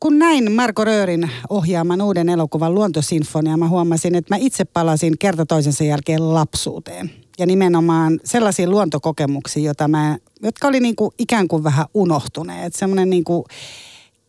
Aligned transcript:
Kun 0.00 0.18
näin 0.18 0.52
Marko 0.52 0.84
Röörin 0.84 1.30
ohjaaman 1.50 2.02
uuden 2.02 2.28
elokuvan 2.28 2.74
Luontosinfonia, 2.74 3.56
mä 3.56 3.68
huomasin, 3.68 4.14
että 4.14 4.34
mä 4.34 4.38
itse 4.38 4.64
palasin 4.64 5.18
kerta 5.18 5.46
toisensa 5.46 5.84
jälkeen 5.84 6.34
lapsuuteen. 6.34 7.10
Ja 7.38 7.46
nimenomaan 7.46 8.20
sellaisiin 8.24 8.70
luontokokemuksiin, 8.70 9.64
jota 9.64 9.88
mä, 9.88 10.18
jotka 10.42 10.68
oli 10.68 10.80
niin 10.80 10.96
kuin 10.96 11.10
ikään 11.18 11.48
kuin 11.48 11.64
vähän 11.64 11.86
unohtuneet. 11.94 12.74
Semmoinen 12.74 13.10
niin 13.10 13.24
kuin 13.24 13.44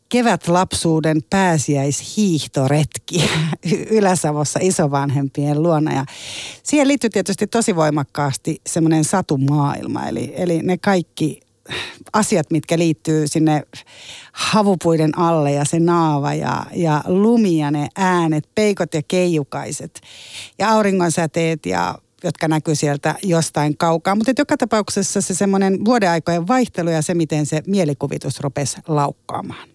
kevätlapsuuden 0.09 1.23
pääsiäishiihtoretki 1.29 3.29
Ylä-Savossa 3.97 4.59
isovanhempien 4.61 5.63
luona. 5.63 5.93
Ja 5.93 6.05
siihen 6.63 6.87
liittyy 6.87 7.09
tietysti 7.09 7.47
tosi 7.47 7.75
voimakkaasti 7.75 8.61
semmoinen 8.67 9.03
satumaailma, 9.03 10.07
eli, 10.07 10.33
eli 10.35 10.59
ne 10.63 10.77
kaikki 10.77 11.46
asiat, 12.13 12.51
mitkä 12.51 12.77
liittyy 12.77 13.27
sinne 13.27 13.63
havupuiden 14.31 15.17
alle 15.17 15.51
ja 15.51 15.65
se 15.65 15.79
naava 15.79 16.33
ja, 16.33 16.65
ja 16.75 17.03
lumi 17.07 17.57
ja 17.57 17.71
ne 17.71 17.87
äänet, 17.95 18.49
peikot 18.55 18.93
ja 18.93 19.01
keijukaiset 19.07 20.01
ja 20.59 20.69
auringonsäteet 20.69 21.65
ja 21.65 21.95
jotka 22.23 22.47
näkyy 22.47 22.75
sieltä 22.75 23.15
jostain 23.23 23.77
kaukaa. 23.77 24.15
Mutta 24.15 24.31
joka 24.37 24.57
tapauksessa 24.57 25.21
se 25.21 25.33
semmoinen 25.33 25.85
vuodeaikojen 25.85 26.47
vaihtelu 26.47 26.89
ja 26.89 27.01
se, 27.01 27.13
miten 27.13 27.45
se 27.45 27.61
mielikuvitus 27.67 28.39
rupesi 28.39 28.77
laukkaamaan. 28.87 29.69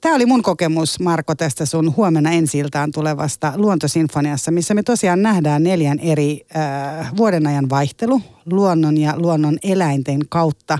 Tämä 0.00 0.14
oli 0.14 0.26
mun 0.26 0.42
kokemus, 0.42 1.00
Marko, 1.00 1.34
tästä 1.34 1.66
sun 1.66 1.96
huomenna 1.96 2.30
ensi 2.30 2.58
tulevasta 2.94 3.52
Luontosinfoniassa, 3.56 4.50
missä 4.50 4.74
me 4.74 4.82
tosiaan 4.82 5.22
nähdään 5.22 5.62
neljän 5.62 5.98
eri 5.98 6.46
äh, 6.56 7.10
vuodenajan 7.16 7.70
vaihtelu 7.70 8.20
luonnon 8.46 8.98
ja 8.98 9.14
luonnon 9.16 9.58
eläinten 9.62 10.20
kautta. 10.28 10.78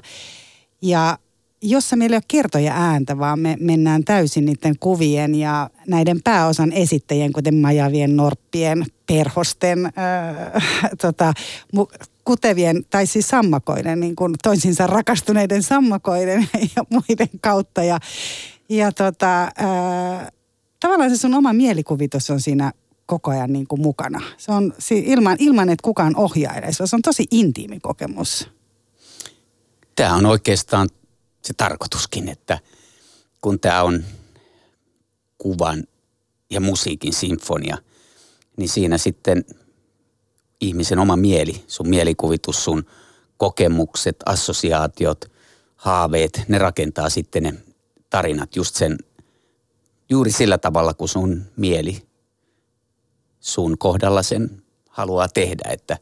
Ja 0.82 1.18
jossa 1.62 1.96
meillä 1.96 2.14
ei 2.14 2.18
ole 2.18 2.24
kertoja 2.28 2.72
ääntä, 2.74 3.18
vaan 3.18 3.40
me 3.40 3.56
mennään 3.60 4.04
täysin 4.04 4.44
niiden 4.44 4.78
kuvien 4.80 5.34
ja 5.34 5.70
näiden 5.86 6.22
pääosan 6.24 6.72
esittäjien, 6.72 7.32
kuten 7.32 7.54
majavien, 7.54 8.16
norppien, 8.16 8.86
perhosten, 9.06 9.86
äh, 9.86 10.52
tota, 11.00 11.32
mu- 11.76 12.06
kutevien 12.24 12.84
tai 12.90 13.06
siis 13.06 13.28
sammakoiden, 13.28 14.00
niin 14.00 14.16
kuin 14.16 14.34
toisinsa 14.42 14.86
rakastuneiden 14.86 15.62
sammakoiden 15.62 16.48
ja 16.76 16.84
muiden 16.90 17.28
kautta. 17.40 17.84
Ja, 17.84 17.98
ja 18.68 18.92
tota, 18.92 19.42
äh, 19.44 20.32
tavallaan 20.80 21.10
se 21.10 21.16
sun 21.16 21.34
oma 21.34 21.52
mielikuvitus 21.52 22.30
on 22.30 22.40
siinä 22.40 22.72
koko 23.06 23.30
ajan 23.30 23.52
niin 23.52 23.66
kuin 23.66 23.80
mukana. 23.82 24.22
Se 24.36 24.52
on 24.52 24.72
ilman, 24.90 25.36
ilman, 25.40 25.68
että 25.68 25.82
kukaan 25.82 26.16
ohjailee. 26.16 26.72
Se 26.72 26.82
on 26.92 27.02
tosi 27.02 27.26
intiimi 27.30 27.80
kokemus. 27.80 28.50
Tämä 29.96 30.14
on 30.14 30.26
oikeastaan 30.26 30.88
se 31.42 31.54
tarkoituskin, 31.54 32.28
että 32.28 32.58
kun 33.40 33.60
tämä 33.60 33.82
on 33.82 34.04
kuvan 35.38 35.84
ja 36.50 36.60
musiikin 36.60 37.12
sinfonia, 37.12 37.78
niin 38.56 38.68
siinä 38.68 38.98
sitten 38.98 39.44
ihmisen 40.60 40.98
oma 40.98 41.16
mieli, 41.16 41.64
sun 41.66 41.88
mielikuvitus, 41.88 42.64
sun 42.64 42.84
kokemukset, 43.36 44.16
assosiaatiot, 44.26 45.24
haaveet, 45.76 46.42
ne 46.48 46.58
rakentaa 46.58 47.10
sitten 47.10 47.42
ne 47.42 47.54
tarinat 48.10 48.56
just 48.56 48.74
sen, 48.74 48.98
juuri 50.10 50.32
sillä 50.32 50.58
tavalla, 50.58 50.94
kun 50.94 51.08
sun 51.08 51.44
mieli 51.56 52.02
sun 53.40 53.78
kohdalla 53.78 54.22
sen 54.22 54.62
haluaa 54.88 55.28
tehdä. 55.28 55.70
Että 55.70 55.98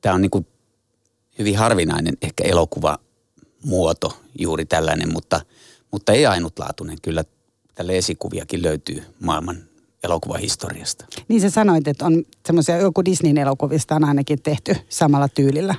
tämä 0.00 0.14
on 0.14 0.22
niin 0.22 0.30
kuin 0.30 0.46
hyvin 1.38 1.58
harvinainen 1.58 2.16
ehkä 2.22 2.44
elokuva 2.44 2.98
muoto 3.64 4.18
juuri 4.38 4.64
tällainen, 4.64 5.12
mutta, 5.12 5.40
mutta 5.90 6.12
ei 6.12 6.26
ainutlaatuinen. 6.26 6.98
Kyllä 7.02 7.24
tälle 7.74 7.98
esikuviakin 7.98 8.62
löytyy 8.62 9.02
maailman 9.20 9.56
elokuvahistoriasta. 10.02 11.06
Niin 11.28 11.40
sä 11.40 11.50
sanoit, 11.50 11.88
että 11.88 12.06
on 12.06 12.24
semmoisia, 12.46 12.76
joku 12.76 13.04
Disneyn 13.04 13.38
elokuvista 13.38 13.94
on 13.94 14.04
ainakin 14.04 14.42
tehty 14.42 14.76
samalla 14.88 15.28
tyylillä. 15.28 15.74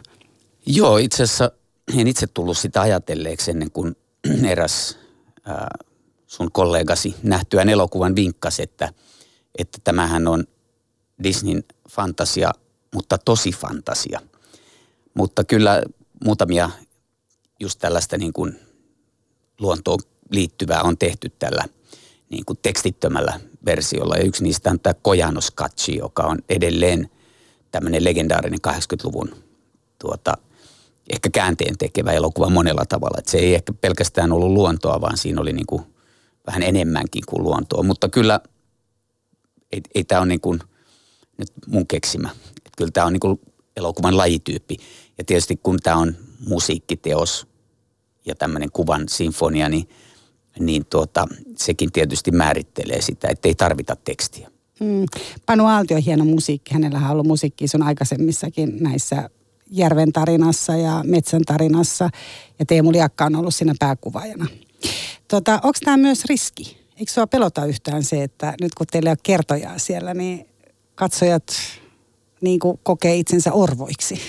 Joo, 0.65 0.97
itse 0.97 1.23
asiassa 1.23 1.51
en 1.97 2.07
itse 2.07 2.27
tullut 2.27 2.57
sitä 2.57 2.81
ajatelleeksi 2.81 3.51
ennen 3.51 3.71
kuin 3.71 3.95
eräs 4.51 4.97
sun 6.27 6.51
kollegasi 6.51 7.15
nähtyään 7.23 7.69
elokuvan 7.69 8.15
vinkkasi, 8.15 8.63
että, 8.63 8.93
että 9.57 9.77
tämähän 9.83 10.27
on 10.27 10.43
Disneyn 11.23 11.63
fantasia, 11.89 12.51
mutta 12.95 13.17
tosi 13.17 13.51
fantasia. 13.51 14.21
Mutta 15.13 15.43
kyllä 15.43 15.83
muutamia 16.23 16.69
just 17.59 17.79
tällaista 17.79 18.17
niin 18.17 18.33
kuin 18.33 18.59
luontoon 19.59 19.99
liittyvää 20.31 20.81
on 20.81 20.97
tehty 20.97 21.29
tällä 21.29 21.63
niin 22.29 22.45
kuin 22.45 22.59
tekstittömällä 22.61 23.39
versiolla. 23.65 24.17
Ja 24.17 24.23
yksi 24.23 24.43
niistä 24.43 24.71
on 24.71 24.79
tämä 24.79 24.93
Kojanos 24.93 25.51
Katsi, 25.51 25.97
joka 25.97 26.23
on 26.23 26.37
edelleen 26.49 27.09
tämmöinen 27.71 28.03
legendaarinen 28.03 28.59
80-luvun 28.67 29.35
tuota, 29.99 30.37
ehkä 31.09 31.29
käänteen 31.29 31.77
tekevä 31.77 32.11
elokuva 32.11 32.49
monella 32.49 32.85
tavalla. 32.85 33.19
Että 33.19 33.31
se 33.31 33.37
ei 33.37 33.55
ehkä 33.55 33.73
pelkästään 33.73 34.31
ollut 34.31 34.51
luontoa, 34.51 35.01
vaan 35.01 35.17
siinä 35.17 35.41
oli 35.41 35.53
niin 35.53 35.67
kuin 35.67 35.81
vähän 36.47 36.63
enemmänkin 36.63 37.23
kuin 37.27 37.43
luontoa. 37.43 37.83
Mutta 37.83 38.09
kyllä 38.09 38.39
ei, 39.71 39.81
ei 39.95 40.03
tämä 40.03 40.21
ole 40.21 40.27
niin 40.27 40.41
kuin 40.41 40.59
nyt 41.37 41.51
mun 41.67 41.87
keksimä. 41.87 42.29
Että 42.57 42.71
kyllä 42.77 42.91
tämä 42.91 43.07
on 43.07 43.13
niin 43.13 43.19
kuin 43.19 43.39
elokuvan 43.77 44.17
lajityyppi. 44.17 44.77
Ja 45.17 45.23
tietysti 45.23 45.59
kun 45.63 45.77
tämä 45.83 45.97
on 45.97 46.15
musiikkiteos 46.47 47.47
ja 48.25 48.35
tämmöinen 48.35 48.71
kuvan 48.71 49.09
sinfonia, 49.09 49.69
niin, 49.69 49.89
niin 50.59 50.85
tuota, 50.85 51.27
sekin 51.57 51.91
tietysti 51.91 52.31
määrittelee 52.31 53.01
sitä, 53.01 53.27
että 53.27 53.47
ei 53.47 53.55
tarvita 53.55 53.95
tekstiä. 53.95 54.51
Mm. 54.79 55.05
Panu 55.45 55.65
Aaltio 55.65 55.97
hieno 56.05 56.25
musiikki. 56.25 56.73
Hänellä 56.73 56.97
on 56.97 57.11
ollut 57.11 57.27
musiikki 57.27 57.67
sun 57.67 57.83
aikaisemmissakin 57.83 58.77
näissä 58.83 59.29
Järven 59.69 60.13
tarinassa 60.13 60.75
ja 60.75 61.01
Metsän 61.03 61.41
tarinassa. 61.45 62.09
Ja 62.59 62.65
Teemu 62.65 62.91
Liakka 62.91 63.25
on 63.25 63.35
ollut 63.35 63.55
siinä 63.55 63.73
pääkuvaajana. 63.79 64.45
Tota, 65.27 65.53
Onko 65.53 65.79
tämä 65.85 65.97
myös 65.97 66.25
riski? 66.25 66.77
Eikö 66.97 67.11
sua 67.11 67.27
pelota 67.27 67.65
yhtään 67.65 68.03
se, 68.03 68.23
että 68.23 68.53
nyt 68.61 68.75
kun 68.75 68.87
teillä 68.87 69.09
ei 69.09 69.11
ole 69.11 69.17
kertojaa 69.23 69.77
siellä, 69.77 70.13
niin 70.13 70.47
katsojat 70.95 71.43
niin 72.41 72.59
kuin 72.59 72.79
kokee 72.83 73.15
itsensä 73.15 73.53
orvoiksi? 73.53 74.21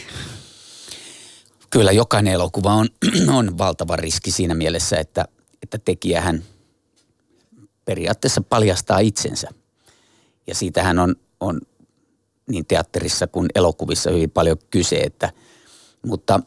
Kyllä 1.70 1.92
jokainen 1.92 2.32
elokuva 2.32 2.74
on, 2.74 2.88
on 3.38 3.58
valtava 3.58 3.96
riski 3.96 4.30
siinä 4.30 4.54
mielessä, 4.54 4.96
että, 4.96 5.24
että 5.62 5.78
tekijähän 5.78 6.44
periaatteessa 7.84 8.40
paljastaa 8.40 8.98
itsensä. 8.98 9.48
Ja 10.46 10.54
siitähän 10.54 10.98
on, 10.98 11.16
on 11.40 11.60
niin 12.50 12.66
teatterissa 12.66 13.26
kuin 13.26 13.48
elokuvissa 13.54 14.10
hyvin 14.10 14.30
paljon 14.30 14.56
kyse, 14.70 14.96
että, 14.96 15.32
mutta 16.06 16.40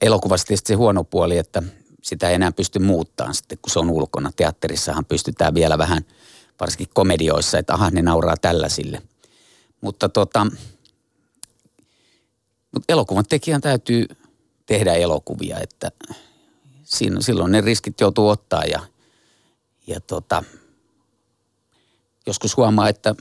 elokuvassa 0.00 0.46
tietysti 0.46 0.68
se 0.68 0.74
huono 0.74 1.04
puoli, 1.04 1.38
että 1.38 1.62
sitä 2.02 2.28
ei 2.28 2.34
enää 2.34 2.52
pysty 2.52 2.78
muuttamaan 2.78 3.34
sitten, 3.34 3.58
kun 3.62 3.70
se 3.70 3.78
on 3.78 3.90
ulkona. 3.90 4.30
Teatterissahan 4.36 5.04
pystytään 5.04 5.54
vielä 5.54 5.78
vähän, 5.78 6.04
varsinkin 6.60 6.88
komedioissa, 6.94 7.58
että 7.58 7.74
aha, 7.74 7.90
ne 7.90 8.02
nauraa 8.02 8.36
tällaisille. 8.36 9.02
Mutta 9.80 10.08
tota, 10.08 10.46
mutta 12.72 12.92
elokuvan 12.92 13.24
tekijän 13.28 13.60
täytyy 13.60 14.06
tehdä 14.66 14.94
elokuvia, 14.94 15.58
että 15.60 15.92
siinä, 16.84 17.20
silloin 17.20 17.52
ne 17.52 17.60
riskit 17.60 18.00
joutuu 18.00 18.28
ottaa 18.28 18.64
ja, 18.64 18.80
ja 19.86 20.00
tota, 20.00 20.44
joskus 22.26 22.56
huomaa, 22.56 22.88
että 22.88 23.14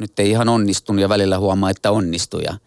nyt 0.00 0.18
ei 0.18 0.30
ihan 0.30 0.48
onnistunut 0.48 1.02
ja 1.02 1.08
välillä 1.08 1.38
huomaa, 1.38 1.70
että 1.70 1.90
onnistui 1.90 2.44
ja, 2.44 2.58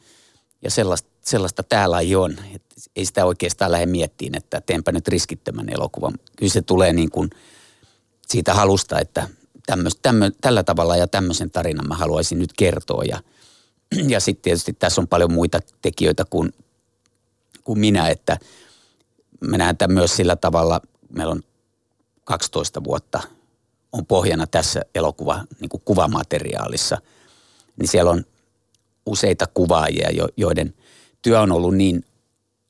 ja 0.62 0.72
sellaista, 0.72 1.10
sellaista 1.22 1.64
täällä 1.64 2.00
ei 2.00 2.16
on. 2.16 2.38
Et 2.56 2.64
ei 2.96 3.06
sitä 3.06 3.26
oikeastaan 3.26 3.72
lähde 3.72 3.86
miettiin, 3.86 4.38
että 4.38 4.62
teenpä 4.62 4.92
nyt 4.92 5.08
riskittömän 5.08 5.70
elokuvan. 5.70 6.14
Kyllä 6.36 6.54
se 6.54 6.62
tulee 6.62 6.94
niin 6.94 7.12
kuin 7.12 7.30
siitä 8.28 8.54
halusta, 8.54 9.00
että 9.00 9.28
tämmöis, 9.66 10.00
tämmö, 10.02 10.32
tällä 10.42 10.64
tavalla 10.64 10.98
ja 10.98 11.08
tämmöisen 11.08 11.52
tarinan 11.52 11.88
mä 11.88 11.96
haluaisin 11.96 12.40
nyt 12.40 12.54
kertoa 12.54 13.04
ja, 13.04 13.20
ja 14.08 14.20
sitten 14.20 14.42
tietysti 14.42 14.74
tässä 14.74 15.02
on 15.02 15.08
paljon 15.08 15.34
muita 15.34 15.60
tekijöitä 15.82 16.26
kuin 16.30 16.54
kuin 17.68 17.80
minä, 17.80 18.10
että 18.10 18.38
me 19.42 19.58
näen 19.58 19.78
tämän 19.78 19.94
myös 19.94 20.16
sillä 20.16 20.36
tavalla, 20.36 20.82
meillä 21.10 21.32
on 21.32 21.44
12 22.24 22.84
vuotta 22.84 23.22
on 23.92 24.06
pohjana 24.06 24.48
tässä 24.48 24.82
elokuva 24.96 25.44
niin 25.62 25.70
kuin 25.70 25.82
kuvamateriaalissa, 25.86 26.98
niin 27.80 27.88
siellä 27.88 28.12
on 28.12 28.24
useita 29.06 29.46
kuvaajia, 29.54 30.10
joiden 30.38 30.74
työ 31.22 31.40
on 31.40 31.52
ollut 31.52 31.76
niin 31.76 32.06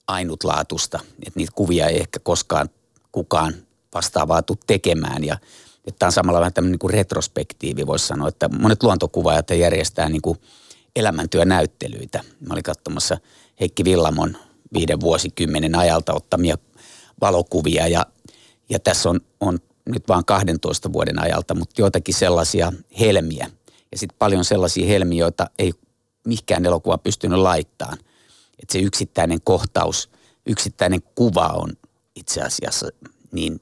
ainutlaatusta, 0.07 1.00
että 1.13 1.39
niitä 1.39 1.51
kuvia 1.56 1.88
ei 1.88 2.00
ehkä 2.00 2.19
koskaan 2.19 2.69
kukaan 3.12 3.54
vastaavaa 3.94 4.42
tule 4.42 4.57
tekemään. 4.68 5.24
Ja 5.24 5.38
että 5.88 6.00
tämä 6.00 6.07
on 6.07 6.13
samalla 6.13 6.39
vähän 6.39 6.54
tämmöinen 6.54 6.71
niin 6.71 6.80
kuin 6.80 6.94
retrospektiivi, 6.94 7.88
voisi 7.88 8.07
sanoa, 8.07 8.27
että 8.27 8.50
monet 8.50 8.83
luontokuvaajat 8.83 9.50
järjestää 9.50 10.09
niin 10.09 10.21
kuin 10.21 10.38
elämäntyönäyttelyitä. 10.95 12.24
Mä 12.39 12.53
olin 12.53 12.63
katsomassa 12.63 13.18
Heikki 13.60 13.83
Villamon 13.83 14.38
viiden 14.74 15.00
vuosikymmenen 15.00 15.75
ajalta 15.75 16.13
ottamia 16.13 16.57
valokuvia 17.21 17.88
ja, 17.88 18.06
ja 18.69 18.80
tässä 18.80 19.10
on, 19.10 19.19
on 19.39 19.60
nyt 19.89 20.03
vaan 20.07 20.25
12 20.25 20.94
vuoden 20.94 21.19
ajalta, 21.19 21.56
mutta 21.56 21.81
joitakin 21.81 22.15
sellaisia 22.15 22.74
helmiä. 23.00 23.51
Ja 23.92 23.98
sitten 23.98 24.18
paljon 24.19 24.45
sellaisia 24.45 24.88
helmiä, 24.88 25.19
joita 25.19 25.50
ei 25.60 25.74
mikään 26.28 26.66
elokuva 26.66 26.98
pystynyt 26.98 27.39
laittamaan. 27.39 27.98
Että 28.60 28.74
se 28.74 28.80
yksittäinen 28.80 29.42
kohtaus, 29.44 30.10
yksittäinen 30.45 31.01
kuva 31.16 31.48
on 31.48 31.74
itse 32.16 32.42
asiassa 32.42 32.88
niin 33.31 33.62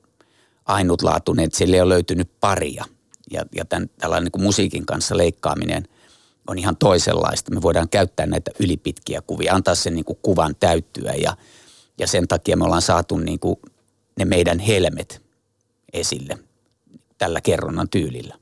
ainutlaatuinen, 0.66 1.46
että 1.46 1.58
sille 1.58 1.76
ei 1.76 1.82
ole 1.82 1.90
löytynyt 1.90 2.32
paria. 2.40 2.86
Ja, 3.32 3.46
ja 3.56 3.66
tämän, 3.66 3.90
tällainen 3.98 4.30
niin 4.34 4.44
musiikin 4.44 4.86
kanssa 4.86 5.18
leikkaaminen 5.18 5.88
on 6.48 6.60
ihan 6.60 6.78
toisenlaista. 6.78 7.54
Me 7.54 7.62
voidaan 7.62 7.90
käyttää 7.90 8.26
näitä 8.26 8.52
ylipitkiä 8.60 9.22
kuvia, 9.22 9.54
antaa 9.56 9.76
sen 9.76 9.96
niin 9.96 10.06
kuin 10.06 10.20
kuvan 10.22 10.56
täyttyä 10.60 11.14
ja, 11.14 11.38
ja 11.98 12.08
sen 12.08 12.28
takia 12.28 12.58
me 12.58 12.66
ollaan 12.66 12.82
saatu 12.82 13.18
niin 13.18 13.40
kuin 13.40 13.56
ne 14.18 14.26
meidän 14.26 14.60
helmet 14.60 15.22
esille 15.94 16.38
tällä 17.18 17.42
kerronnan 17.42 17.90
tyylillä. 17.90 18.36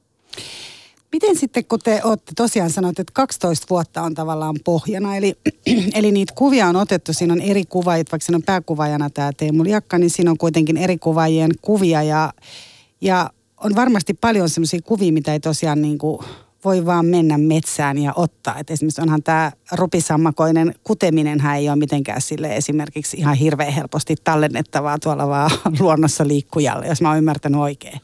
Miten 1.14 1.36
sitten, 1.36 1.66
kun 1.66 1.80
te 1.80 2.02
olette 2.04 2.32
tosiaan 2.36 2.70
sanoit, 2.70 3.00
että 3.00 3.14
12 3.14 3.68
vuotta 3.70 4.02
on 4.02 4.14
tavallaan 4.14 4.56
pohjana, 4.64 5.18
eli, 5.18 5.34
eli 5.96 6.12
niitä 6.12 6.34
kuvia 6.36 6.68
on 6.68 6.76
otettu, 6.76 7.14
siinä 7.14 7.34
on 7.34 7.42
eri 7.42 7.66
kuvaajat, 7.66 8.12
vaikka 8.12 8.26
siinä 8.26 8.36
on 8.36 8.44
pääkuvaajana 8.44 9.10
tämä 9.10 9.32
Teemu 9.38 9.64
Liakka, 9.64 9.98
niin 9.98 10.10
siinä 10.10 10.32
on 10.32 10.38
kuitenkin 10.38 10.78
eri 10.78 10.98
kuvaajien 10.98 11.52
kuvia 11.62 12.04
ja, 12.04 12.34
ja 13.02 13.30
on 13.58 13.76
varmasti 13.76 14.14
paljon 14.14 14.50
semmoisia 14.50 14.80
kuvia, 14.82 15.14
mitä 15.14 15.34
ei 15.34 15.40
tosiaan 15.40 15.82
niin 15.82 15.98
kuin 15.98 16.20
voi 16.66 16.86
vaan 16.86 17.06
mennä 17.06 17.38
metsään 17.38 17.98
ja 17.98 18.14
ottaa. 18.16 18.60
Et 18.60 18.72
esimerkiksi 18.72 19.02
onhan 19.02 19.24
tämä 19.24 19.52
rupisammakoinen 19.72 20.76
kuteminen 20.84 21.46
ei 21.58 21.70
ole 21.70 21.76
mitenkään 21.76 22.22
sille 22.22 22.56
esimerkiksi 22.56 23.18
ihan 23.18 23.36
hirveän 23.36 23.74
helposti 23.74 24.16
tallennettavaa 24.24 25.00
tuolla 25.00 25.28
vaan 25.28 25.52
luonnossa 25.80 26.28
liikkujalle, 26.28 26.88
jos 26.88 27.02
mä 27.02 27.10
oon 27.10 27.18
ymmärtänyt 27.18 27.62
oikein. 27.62 28.02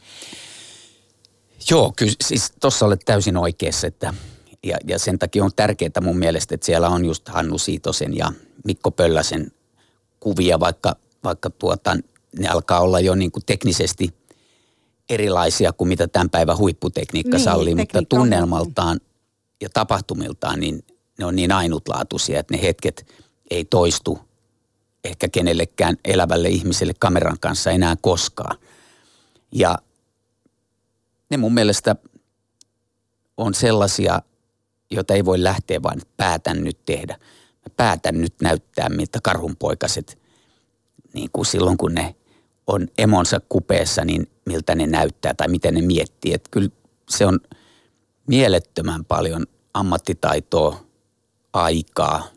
Joo, 1.69 1.93
kyllä 1.95 2.13
siis 2.23 2.53
tuossa 2.61 2.85
olet 2.85 3.01
täysin 3.05 3.37
oikeassa, 3.37 3.87
että 3.87 4.13
ja, 4.63 4.77
ja 4.87 4.99
sen 4.99 5.19
takia 5.19 5.43
on 5.43 5.51
tärkeää 5.55 6.01
mun 6.01 6.17
mielestä, 6.17 6.55
että 6.55 6.65
siellä 6.65 6.89
on 6.89 7.05
just 7.05 7.27
Hannu 7.27 7.57
Siitosen 7.57 8.17
ja 8.17 8.31
Mikko 8.65 8.91
Pölläsen 8.91 9.51
kuvia, 10.19 10.59
vaikka, 10.59 10.95
vaikka 11.23 11.49
tuota, 11.49 11.97
ne 12.39 12.47
alkaa 12.47 12.79
olla 12.79 12.99
jo 12.99 13.15
niin 13.15 13.31
kuin 13.31 13.43
teknisesti 13.45 14.13
erilaisia 15.09 15.73
kuin 15.73 15.87
mitä 15.87 16.07
tämän 16.07 16.29
päivän 16.29 16.57
huipputekniikka 16.57 17.37
niin, 17.37 17.43
sallii, 17.43 17.75
mutta 17.75 18.03
tunnelmaltaan 18.09 18.99
ja 19.61 19.69
tapahtumiltaan 19.69 20.59
niin 20.59 20.83
ne 21.19 21.25
on 21.25 21.35
niin 21.35 21.51
ainutlaatuisia, 21.51 22.39
että 22.39 22.53
ne 22.53 22.61
hetket 22.61 23.05
ei 23.51 23.65
toistu 23.65 24.19
ehkä 25.03 25.29
kenellekään 25.29 25.97
elävälle 26.05 26.49
ihmiselle 26.49 26.93
kameran 26.99 27.37
kanssa 27.39 27.71
enää 27.71 27.95
koskaan. 28.01 28.57
Ja 29.51 29.77
ne 31.29 31.37
mun 31.37 31.53
mielestä 31.53 31.95
on 33.37 33.53
sellaisia, 33.53 34.21
joita 34.91 35.13
ei 35.13 35.25
voi 35.25 35.43
lähteä 35.43 35.83
vaan, 35.83 36.01
päätän 36.17 36.63
nyt 36.63 36.79
tehdä. 36.85 37.17
Mä 37.55 37.73
päätän 37.77 38.21
nyt 38.21 38.33
näyttää, 38.41 38.89
mitä 38.89 39.19
karhunpoikaset, 39.23 40.19
niin 41.13 41.29
kuin 41.33 41.45
silloin 41.45 41.77
kun 41.77 41.95
ne 41.95 42.15
on 42.67 42.87
emonsa 42.97 43.41
kupeessa, 43.49 44.05
niin 44.05 44.31
miltä 44.45 44.75
ne 44.75 44.87
näyttää 44.87 45.33
tai 45.33 45.47
miten 45.47 45.73
ne 45.73 45.81
miettii. 45.81 46.33
Että 46.33 46.49
kyllä 46.51 46.69
se 47.09 47.25
on 47.25 47.39
mielettömän 48.27 49.05
paljon 49.05 49.45
ammattitaitoa, 49.73 50.89
aikaa 51.53 52.27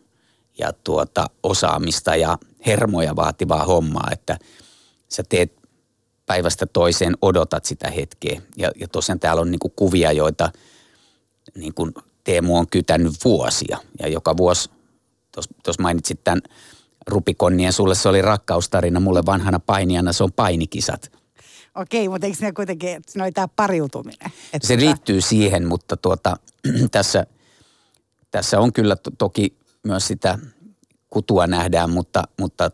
ja 0.58 0.72
tuota 0.72 1.30
osaamista 1.42 2.16
ja 2.16 2.38
hermoja 2.66 3.16
vaativaa 3.16 3.64
hommaa, 3.64 4.08
että 4.12 4.38
sä 5.08 5.22
teet 5.28 5.61
päivästä 6.32 6.66
toiseen 6.66 7.16
odotat 7.22 7.64
sitä 7.64 7.90
hetkeä. 7.90 8.42
Ja, 8.56 8.70
ja 8.80 8.88
tosiaan 8.88 9.20
täällä 9.20 9.42
on 9.42 9.50
niinku 9.50 9.68
kuvia, 9.68 10.12
joita 10.12 10.50
niin 11.54 11.74
kuin 11.74 11.94
Teemu 12.24 12.56
on 12.56 12.66
kytänyt 12.70 13.12
vuosia. 13.24 13.78
Ja 14.00 14.08
joka 14.08 14.36
vuosi, 14.36 14.70
tuossa 15.34 15.82
mainitsit 15.82 16.24
tämän 16.24 16.42
Rupikonnien, 17.06 17.72
sulle 17.72 17.94
se 17.94 18.08
oli 18.08 18.22
rakkaustarina, 18.22 19.00
mulle 19.00 19.22
vanhana 19.26 19.60
painijana 19.60 20.12
se 20.12 20.24
on 20.24 20.32
painikisat. 20.32 21.12
Okei, 21.74 22.08
mutta 22.08 22.26
eikö 22.26 22.38
ne 22.40 22.52
kuitenkin, 22.52 23.00
oli 23.22 23.32
tämä 23.32 23.48
pariutuminen? 23.56 24.32
Että 24.52 24.68
se 24.68 24.74
tota... 24.74 24.86
liittyy 24.86 25.20
siihen, 25.20 25.66
mutta 25.66 25.96
tuota, 25.96 26.36
tässä, 26.90 27.26
tässä 28.30 28.60
on 28.60 28.72
kyllä 28.72 28.96
to, 28.96 29.10
toki 29.18 29.56
myös 29.84 30.06
sitä 30.06 30.38
kutua 31.10 31.46
nähdään, 31.46 31.90
mutta, 31.90 32.22
mutta 32.40 32.70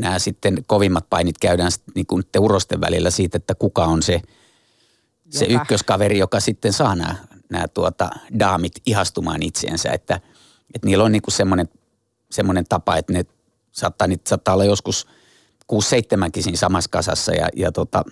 nämä 0.00 0.18
sitten 0.18 0.58
kovimmat 0.66 1.10
painit 1.10 1.38
käydään 1.38 1.70
niin 1.94 2.06
kuin 2.06 2.22
te 2.32 2.38
urosten 2.38 2.80
välillä 2.80 3.10
siitä, 3.10 3.36
että 3.36 3.54
kuka 3.54 3.84
on 3.84 4.02
se, 4.02 4.22
se 5.30 5.44
joka. 5.44 5.62
ykköskaveri, 5.62 6.18
joka 6.18 6.40
sitten 6.40 6.72
saa 6.72 6.96
nämä, 6.96 7.14
nämä 7.50 7.68
tuota, 7.68 8.10
daamit 8.38 8.72
ihastumaan 8.86 9.42
itseensä. 9.42 9.90
Että, 9.92 10.20
että 10.74 10.86
niillä 10.86 11.04
on 11.04 11.12
niin 11.12 11.22
kuin 11.22 11.34
semmoinen, 11.34 11.68
semmoinen 12.30 12.64
tapa, 12.68 12.96
että 12.96 13.12
ne 13.12 13.24
saattaa, 13.72 14.08
niitä 14.08 14.28
saattaa 14.28 14.54
olla 14.54 14.64
joskus 14.64 15.06
6-7 15.72 15.76
siinä 16.40 16.56
samassa 16.56 16.90
kasassa 16.90 17.32
ja, 17.32 17.48
ja 17.56 17.72
tota, 17.72 18.04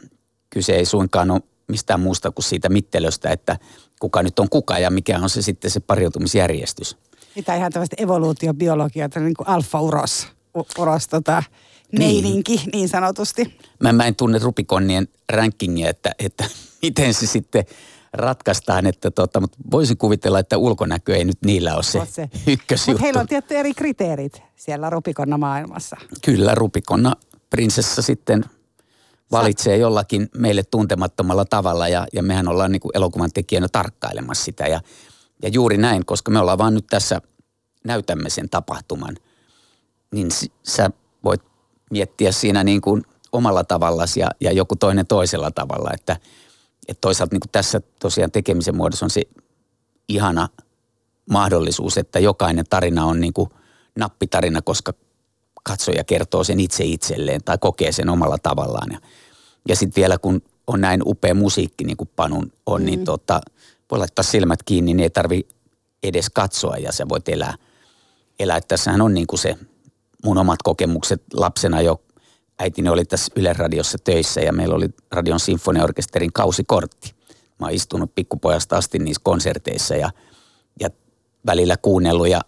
kyse 0.51 0.73
ei 0.73 0.85
suinkaan 0.85 1.31
ole 1.31 1.41
mistään 1.69 2.01
muusta 2.01 2.31
kuin 2.31 2.45
siitä 2.45 2.69
mittelöstä, 2.69 3.31
että 3.31 3.59
kuka 4.01 4.23
nyt 4.23 4.39
on 4.39 4.49
kuka 4.49 4.79
ja 4.79 4.91
mikä 4.91 5.19
on 5.19 5.31
se 5.31 5.43
sitten 5.43 5.71
se 5.71 5.81
pariutumisjärjestys. 5.81 6.97
Mitä 7.37 7.55
ihan 7.55 7.73
tällaista 7.73 7.97
evoluutiobiologiaa, 7.99 9.09
niin 9.15 9.35
kuin 9.35 9.49
alfa-uros 9.49 10.29
uros, 10.79 11.09
tota, 11.09 11.43
meininki 11.99 12.57
niin. 12.57 12.69
niin 12.73 12.89
sanotusti. 12.89 13.59
Mä, 13.81 13.93
mä 13.93 14.07
en 14.07 14.17
tunne 14.17 14.39
Rupikonnien 14.39 15.09
rankingia, 15.33 15.91
että, 15.91 16.13
että 16.19 16.45
miten 16.83 17.15
se 17.15 17.27
sitten 17.27 17.65
ratkaistaan, 18.13 18.87
että 18.87 19.11
tota, 19.11 19.41
mutta 19.41 19.59
voisin 19.71 19.97
kuvitella, 19.97 20.39
että 20.39 20.59
ulkonäkö 20.59 21.17
ei 21.17 21.25
nyt 21.25 21.39
niillä 21.45 21.75
ole 21.75 21.83
se, 21.83 22.03
se. 22.11 22.29
ykkösjuttu. 22.47 22.93
Mutta 22.93 23.03
heillä 23.03 23.21
on 23.21 23.29
tietty 23.29 23.57
eri 23.57 23.75
kriteerit 23.75 24.43
siellä 24.57 24.91
Rupikonna 24.91 25.39
maailmassa. 25.39 25.97
Kyllä, 26.25 26.55
Rupikonna 26.55 27.17
prinsessa 27.51 28.03
sitten 28.03 28.45
valitsee 29.33 29.77
Sä... 29.77 29.81
jollakin 29.81 30.29
meille 30.37 30.63
tuntemattomalla 30.63 31.45
tavalla 31.45 31.89
ja, 31.89 32.07
ja 32.13 32.23
mehän 32.23 32.49
ollaan 32.49 32.73
niin 32.73 32.81
kuin 32.81 32.93
elokuvan 32.95 33.31
tekijänä 33.35 33.69
tarkkailemassa 33.73 34.45
sitä 34.45 34.67
ja, 34.67 34.81
ja 35.43 35.49
juuri 35.49 35.77
näin, 35.77 36.05
koska 36.05 36.31
me 36.31 36.39
ollaan 36.39 36.59
vaan 36.59 36.75
nyt 36.75 36.87
tässä, 36.91 37.21
näytämme 37.85 38.31
sen 38.31 38.49
tapahtuman, 38.49 39.17
niin 40.13 40.29
sä 40.63 40.91
voit 41.25 41.43
miettiä 41.91 42.33
siinä 42.33 42.65
niin 42.65 42.81
kuin 42.81 43.03
omalla 43.33 43.65
tavallasi 43.65 44.21
ja, 44.21 44.31
ja 44.41 44.53
joku 44.53 44.77
toinen 44.77 45.07
toisella 45.07 45.51
tavalla. 45.51 45.91
Että, 45.95 46.17
että 46.89 47.01
toisaalta 47.01 47.35
niin 47.35 47.41
kuin 47.41 47.53
tässä 47.53 47.81
tosiaan 48.01 48.31
tekemisen 48.31 48.77
muodossa 48.77 49.07
on 49.07 49.11
se 49.11 49.23
ihana 50.09 50.49
mahdollisuus, 51.31 51.99
että 51.99 52.19
jokainen 52.19 52.65
tarina 52.71 53.05
on 53.05 53.21
niin 53.21 53.33
kuin 53.33 53.51
nappitarina, 53.97 54.63
koska 54.63 54.93
katsoja 55.63 56.05
kertoo 56.05 56.45
sen 56.45 56.61
itse 56.61 56.85
itselleen 56.85 57.45
tai 57.45 57.59
kokee 57.59 57.93
sen 57.93 58.09
omalla 58.09 58.39
tavallaan. 58.39 58.89
Ja, 58.93 58.99
ja 59.69 59.77
sitten 59.77 60.01
vielä 60.01 60.19
kun 60.19 60.43
on 60.67 60.81
näin 60.81 61.01
upea 61.07 61.35
musiikki 61.35 61.85
niin 61.85 61.97
kuin 61.97 62.11
Panun 62.17 62.53
on, 62.67 62.85
niin 62.85 62.95
mm. 62.95 62.99
niin 62.99 63.05
tota, 63.05 63.41
voi 63.91 63.99
laittaa 63.99 64.23
silmät 64.23 64.63
kiinni, 64.63 64.95
niin 64.95 65.03
ei 65.03 65.11
tarvi 65.11 65.49
edes 66.03 66.31
katsoa 66.31 66.77
ja 66.77 66.93
se 66.93 67.09
voit 67.09 67.29
elää. 67.29 67.55
elää. 68.39 68.61
Tässähän 68.61 69.01
on 69.01 69.15
niin 69.15 69.27
kuin 69.27 69.41
se 69.41 69.57
mun 70.25 70.39
omat 70.39 70.63
kokemukset 70.63 71.23
lapsena 71.35 71.81
jo. 71.81 72.01
Äitini 72.59 72.89
oli 72.89 73.05
tässä 73.05 73.33
Yle 73.37 73.53
Radiossa 73.53 73.99
töissä 74.05 74.41
ja 74.41 74.53
meillä 74.53 74.75
oli 74.75 74.89
Radion 75.13 75.41
sinfoniaorkesterin 75.41 76.33
kausikortti. 76.33 77.15
Mä 77.61 77.67
oon 77.67 77.75
istunut 77.75 78.15
pikkupojasta 78.15 78.77
asti 78.77 78.99
niissä 78.99 79.21
konserteissa 79.25 79.97
ja, 79.97 80.11
ja 80.81 80.91
välillä 81.47 81.77
kuunnellut 81.77 82.29
ja 82.29 82.41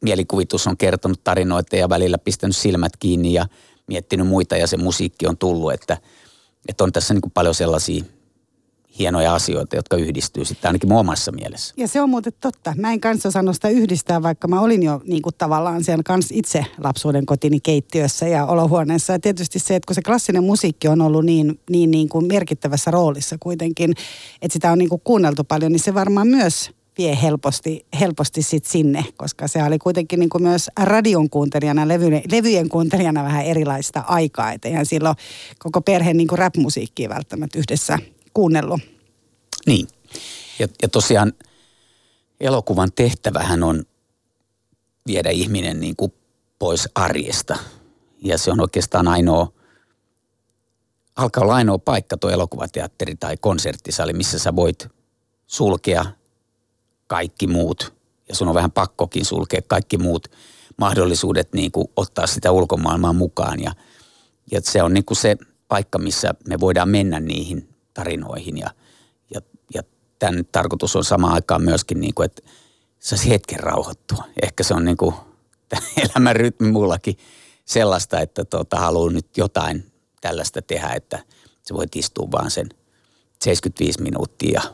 mielikuvitus 0.00 0.66
on 0.66 0.76
kertonut 0.76 1.24
tarinoita 1.24 1.76
ja 1.76 1.88
välillä 1.88 2.18
pistänyt 2.18 2.56
silmät 2.56 2.96
kiinni 2.96 3.32
ja 3.32 3.46
miettinyt 3.86 4.26
muita 4.26 4.56
ja 4.56 4.66
se 4.66 4.76
musiikki 4.76 5.26
on 5.26 5.38
tullut, 5.38 5.72
että, 5.72 5.96
että 6.68 6.84
on 6.84 6.92
tässä 6.92 7.14
niin 7.14 7.22
kuin 7.22 7.32
paljon 7.32 7.54
sellaisia 7.54 8.04
hienoja 8.98 9.34
asioita, 9.34 9.76
jotka 9.76 9.96
yhdistyy 9.96 10.44
sitten 10.44 10.68
ainakin 10.68 10.88
mun 10.88 10.98
omassa 10.98 11.32
mielessä. 11.32 11.74
Ja 11.76 11.88
se 11.88 12.00
on 12.00 12.10
muuten 12.10 12.32
totta. 12.40 12.74
Mä 12.76 12.92
en 12.92 13.00
kanssa 13.00 13.30
sano 13.30 13.52
sitä 13.52 13.68
yhdistää, 13.68 14.22
vaikka 14.22 14.48
mä 14.48 14.60
olin 14.60 14.82
jo 14.82 15.00
niin 15.06 15.22
kuin 15.22 15.34
tavallaan 15.38 15.84
siellä 15.84 16.02
kanssa 16.02 16.34
itse 16.34 16.66
lapsuuden 16.84 17.26
kotini 17.26 17.60
keittiössä 17.60 18.28
ja 18.28 18.46
olohuoneessa. 18.46 19.12
Ja 19.12 19.18
tietysti 19.18 19.58
se, 19.58 19.76
että 19.76 19.86
kun 19.86 19.94
se 19.94 20.02
klassinen 20.02 20.44
musiikki 20.44 20.88
on 20.88 21.00
ollut 21.00 21.24
niin, 21.24 21.60
niin, 21.70 21.90
niin 21.90 22.08
kuin 22.08 22.26
merkittävässä 22.26 22.90
roolissa 22.90 23.36
kuitenkin, 23.40 23.94
että 24.42 24.52
sitä 24.52 24.72
on 24.72 24.78
niin 24.78 24.88
kuin 24.88 25.00
kuunneltu 25.04 25.44
paljon, 25.44 25.72
niin 25.72 25.80
se 25.80 25.94
varmaan 25.94 26.28
myös 26.28 26.70
vie 26.98 27.18
helposti, 27.22 27.86
helposti 28.00 28.42
sit 28.42 28.64
sinne, 28.64 29.04
koska 29.16 29.48
se 29.48 29.64
oli 29.64 29.78
kuitenkin 29.78 30.20
niin 30.20 30.30
kuin 30.30 30.42
myös 30.42 30.70
radion 30.80 31.30
kuuntelijana, 31.30 31.88
levyjen, 31.88 32.22
levyjen 32.30 32.68
kuuntelijana 32.68 33.24
vähän 33.24 33.44
erilaista 33.44 34.00
aikaa. 34.00 34.52
Että 34.52 34.68
eihän 34.68 34.86
silloin 34.86 35.16
koko 35.58 35.80
perheen 35.80 36.16
niin 36.16 36.28
kuin 36.28 36.38
rap-musiikkia 36.38 37.08
välttämättä 37.08 37.58
yhdessä 37.58 37.98
kuunnellut. 38.38 38.80
Niin. 39.66 39.88
Ja, 40.58 40.68
ja 40.82 40.88
tosiaan 40.88 41.32
elokuvan 42.40 42.92
tehtävähän 42.92 43.62
on 43.62 43.84
viedä 45.06 45.30
ihminen 45.30 45.80
niin 45.80 45.96
kuin 45.96 46.12
pois 46.58 46.88
arjesta. 46.94 47.58
Ja 48.24 48.38
se 48.38 48.50
on 48.50 48.60
oikeastaan 48.60 49.08
ainoa, 49.08 49.52
alkaa 51.16 51.42
olla 51.42 51.54
ainoa 51.54 51.78
paikka 51.78 52.16
tuo 52.16 52.30
elokuvateatteri 52.30 53.16
tai 53.16 53.36
konserttisali, 53.36 54.12
missä 54.12 54.38
sä 54.38 54.56
voit 54.56 54.88
sulkea 55.46 56.04
kaikki 57.06 57.46
muut. 57.46 57.94
Ja 58.28 58.34
sun 58.34 58.48
on 58.48 58.54
vähän 58.54 58.72
pakkokin 58.72 59.24
sulkea 59.24 59.60
kaikki 59.66 59.98
muut 59.98 60.28
mahdollisuudet 60.76 61.52
niin 61.52 61.72
kuin 61.72 61.88
ottaa 61.96 62.26
sitä 62.26 62.52
ulkomaailmaa 62.52 63.12
mukaan. 63.12 63.60
Ja, 63.62 63.72
ja 64.52 64.60
se 64.64 64.82
on 64.82 64.94
niin 64.94 65.04
kuin 65.04 65.18
se 65.18 65.36
paikka, 65.68 65.98
missä 65.98 66.34
me 66.48 66.60
voidaan 66.60 66.88
mennä 66.88 67.20
niihin 67.20 67.77
tarinoihin. 67.98 68.58
Ja, 68.58 68.70
ja, 69.34 69.40
ja 69.74 69.82
tämän 70.18 70.44
tarkoitus 70.52 70.96
on 70.96 71.04
samaan 71.04 71.32
aikaan 71.32 71.62
myöskin, 71.62 72.00
niin 72.00 72.14
kuin, 72.14 72.26
että 72.26 72.42
saisi 72.98 73.30
hetken 73.30 73.60
rauhoittua. 73.60 74.24
Ehkä 74.42 74.62
se 74.64 74.74
on 74.74 74.84
niin 74.84 74.96
kuin 74.96 75.14
elämän 76.04 76.36
rytmi 76.36 76.70
mullakin 76.70 77.16
sellaista, 77.64 78.20
että 78.20 78.44
tota, 78.44 78.76
haluan 78.76 79.14
nyt 79.14 79.36
jotain 79.36 79.92
tällaista 80.20 80.62
tehdä, 80.62 80.88
että 80.88 81.18
se 81.62 81.74
voit 81.74 81.96
istua 81.96 82.28
vaan 82.32 82.50
sen 82.50 82.68
75 83.42 84.02
minuuttia 84.02 84.60
ja 84.62 84.70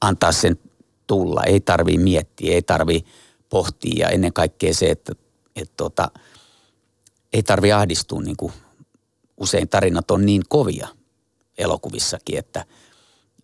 antaa 0.00 0.32
sen 0.32 0.58
tulla. 1.06 1.42
Ei 1.44 1.60
tarvii 1.60 1.98
miettiä, 1.98 2.54
ei 2.54 2.62
tarvii 2.62 3.04
pohtia 3.48 4.06
ja 4.06 4.08
ennen 4.08 4.32
kaikkea 4.32 4.74
se, 4.74 4.90
että 4.90 5.12
et 5.56 5.72
tota, 5.76 6.10
ei 7.32 7.42
tarvi 7.42 7.72
ahdistua 7.72 8.22
niin 8.22 8.36
kuin 8.36 8.52
usein 9.36 9.68
tarinat 9.68 10.10
on 10.10 10.26
niin 10.26 10.42
kovia 10.48 10.88
elokuvissakin, 11.58 12.38
että, 12.38 12.64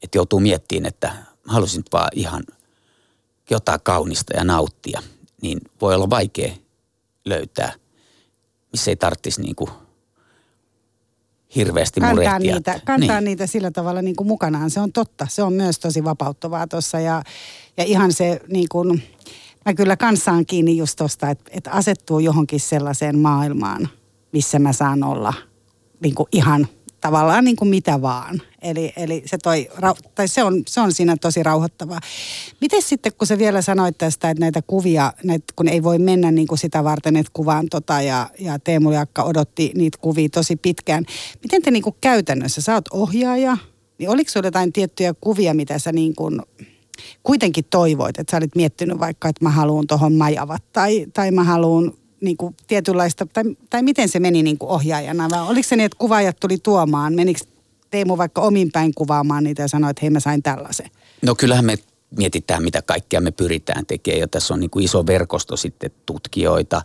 että 0.02 0.18
joutuu 0.18 0.40
miettimään, 0.40 0.86
että 0.86 1.12
halusin 1.46 1.82
vaan 1.92 2.08
ihan 2.14 2.42
jotain 3.50 3.80
kaunista 3.82 4.36
ja 4.36 4.44
nauttia, 4.44 5.02
niin 5.42 5.60
voi 5.80 5.94
olla 5.94 6.10
vaikea 6.10 6.52
löytää, 7.24 7.72
missä 8.72 8.90
ei 8.90 8.96
tarvitsisi 8.96 9.42
niin 9.42 9.56
kuin 9.56 9.70
hirveästi 11.54 12.00
kantaa 12.00 12.14
murehtia. 12.14 12.54
Niitä, 12.54 12.80
kantaa 12.84 13.20
niin. 13.20 13.24
niitä 13.24 13.46
sillä 13.46 13.70
tavalla 13.70 14.02
niin 14.02 14.16
kuin 14.16 14.26
mukanaan. 14.26 14.70
Se 14.70 14.80
on 14.80 14.92
totta. 14.92 15.26
Se 15.30 15.42
on 15.42 15.52
myös 15.52 15.78
tosi 15.78 16.04
vapauttavaa 16.04 16.66
tuossa 16.66 17.00
ja, 17.00 17.22
ja 17.76 17.84
ihan 17.84 18.12
se 18.12 18.40
niin 18.48 18.66
kuin, 18.72 19.02
mä 19.66 19.74
kyllä 19.74 19.96
kanssaan 19.96 20.46
kiinni 20.46 20.76
just 20.76 20.96
tosta, 20.96 21.30
että, 21.30 21.50
että 21.54 21.70
asettuu 21.70 22.18
johonkin 22.18 22.60
sellaiseen 22.60 23.18
maailmaan, 23.18 23.88
missä 24.32 24.58
mä 24.58 24.72
saan 24.72 25.02
olla 25.02 25.34
niin 26.00 26.14
kuin 26.14 26.28
ihan 26.32 26.68
tavallaan 27.00 27.44
niin 27.44 27.56
kuin 27.56 27.68
mitä 27.68 28.02
vaan. 28.02 28.42
Eli, 28.62 28.92
eli 28.96 29.22
se, 29.26 29.38
toi, 29.42 29.68
tai 30.14 30.28
se, 30.28 30.44
on, 30.44 30.62
se 30.68 30.80
on 30.80 30.92
siinä 30.92 31.16
tosi 31.20 31.42
rauhoittavaa. 31.42 32.00
Miten 32.60 32.82
sitten, 32.82 33.12
kun 33.18 33.26
sä 33.26 33.38
vielä 33.38 33.62
sanoit 33.62 33.98
tästä, 33.98 34.30
että 34.30 34.40
näitä 34.40 34.62
kuvia, 34.66 35.12
näitä, 35.24 35.44
kun 35.56 35.68
ei 35.68 35.82
voi 35.82 35.98
mennä 35.98 36.30
niin 36.30 36.48
kuin 36.48 36.58
sitä 36.58 36.84
varten, 36.84 37.16
että 37.16 37.30
kuvaan 37.32 37.66
tota 37.70 38.02
ja, 38.02 38.30
ja 38.38 38.58
Teemu 38.58 38.90
Jakka 38.90 39.22
odotti 39.22 39.72
niitä 39.74 39.98
kuvia 40.00 40.28
tosi 40.28 40.56
pitkään. 40.56 41.04
Miten 41.42 41.62
te 41.62 41.70
niin 41.70 41.82
kuin 41.82 41.96
käytännössä, 42.00 42.60
sä 42.60 42.74
oot 42.74 42.88
ohjaaja, 42.88 43.56
niin 43.98 44.10
oliko 44.10 44.30
sulla 44.30 44.46
jotain 44.46 44.72
tiettyjä 44.72 45.14
kuvia, 45.20 45.54
mitä 45.54 45.78
sä 45.78 45.92
niin 45.92 46.14
kuin 46.14 46.40
kuitenkin 47.22 47.64
toivoit, 47.70 48.18
että 48.18 48.30
sä 48.30 48.36
olit 48.36 48.56
miettinyt 48.56 48.98
vaikka, 48.98 49.28
että 49.28 49.44
mä 49.44 49.50
haluan 49.50 49.86
tuohon 49.86 50.14
majavat 50.14 50.62
tai, 50.72 51.06
tai 51.12 51.30
mä 51.30 51.44
haluan 51.44 51.92
niin 52.20 52.37
kuin 52.37 52.56
tietynlaista, 52.66 53.26
tai, 53.32 53.44
tai 53.70 53.82
miten 53.82 54.08
se 54.08 54.20
meni 54.20 54.42
niin 54.42 54.58
kuin 54.58 54.70
ohjaajana? 54.70 55.30
Vai 55.30 55.48
oliko 55.48 55.68
se 55.68 55.76
niin, 55.76 55.84
että 55.84 55.98
kuvaajat 55.98 56.37
tuli 56.40 56.58
tuomaan? 56.62 57.14
Menikö 57.14 57.40
Teemu 57.90 58.18
vaikka 58.18 58.40
omin 58.40 58.72
päin 58.72 58.94
kuvaamaan 58.94 59.44
niitä 59.44 59.62
ja 59.62 59.68
sanoi, 59.68 59.90
että 59.90 60.00
hei 60.02 60.10
mä 60.10 60.20
sain 60.20 60.42
tällaisen? 60.42 60.90
No 61.22 61.34
kyllähän 61.34 61.64
me 61.64 61.76
mietitään, 62.10 62.62
mitä 62.62 62.82
kaikkea 62.82 63.20
me 63.20 63.30
pyritään 63.30 63.87
tekemään. 63.87 64.20
Ja 64.20 64.28
tässä 64.28 64.54
on 64.54 64.60
niin 64.60 64.70
kuin 64.70 64.84
iso 64.84 65.06
verkosto 65.06 65.56
sitten 65.56 65.90
tutkijoita, 66.06 66.82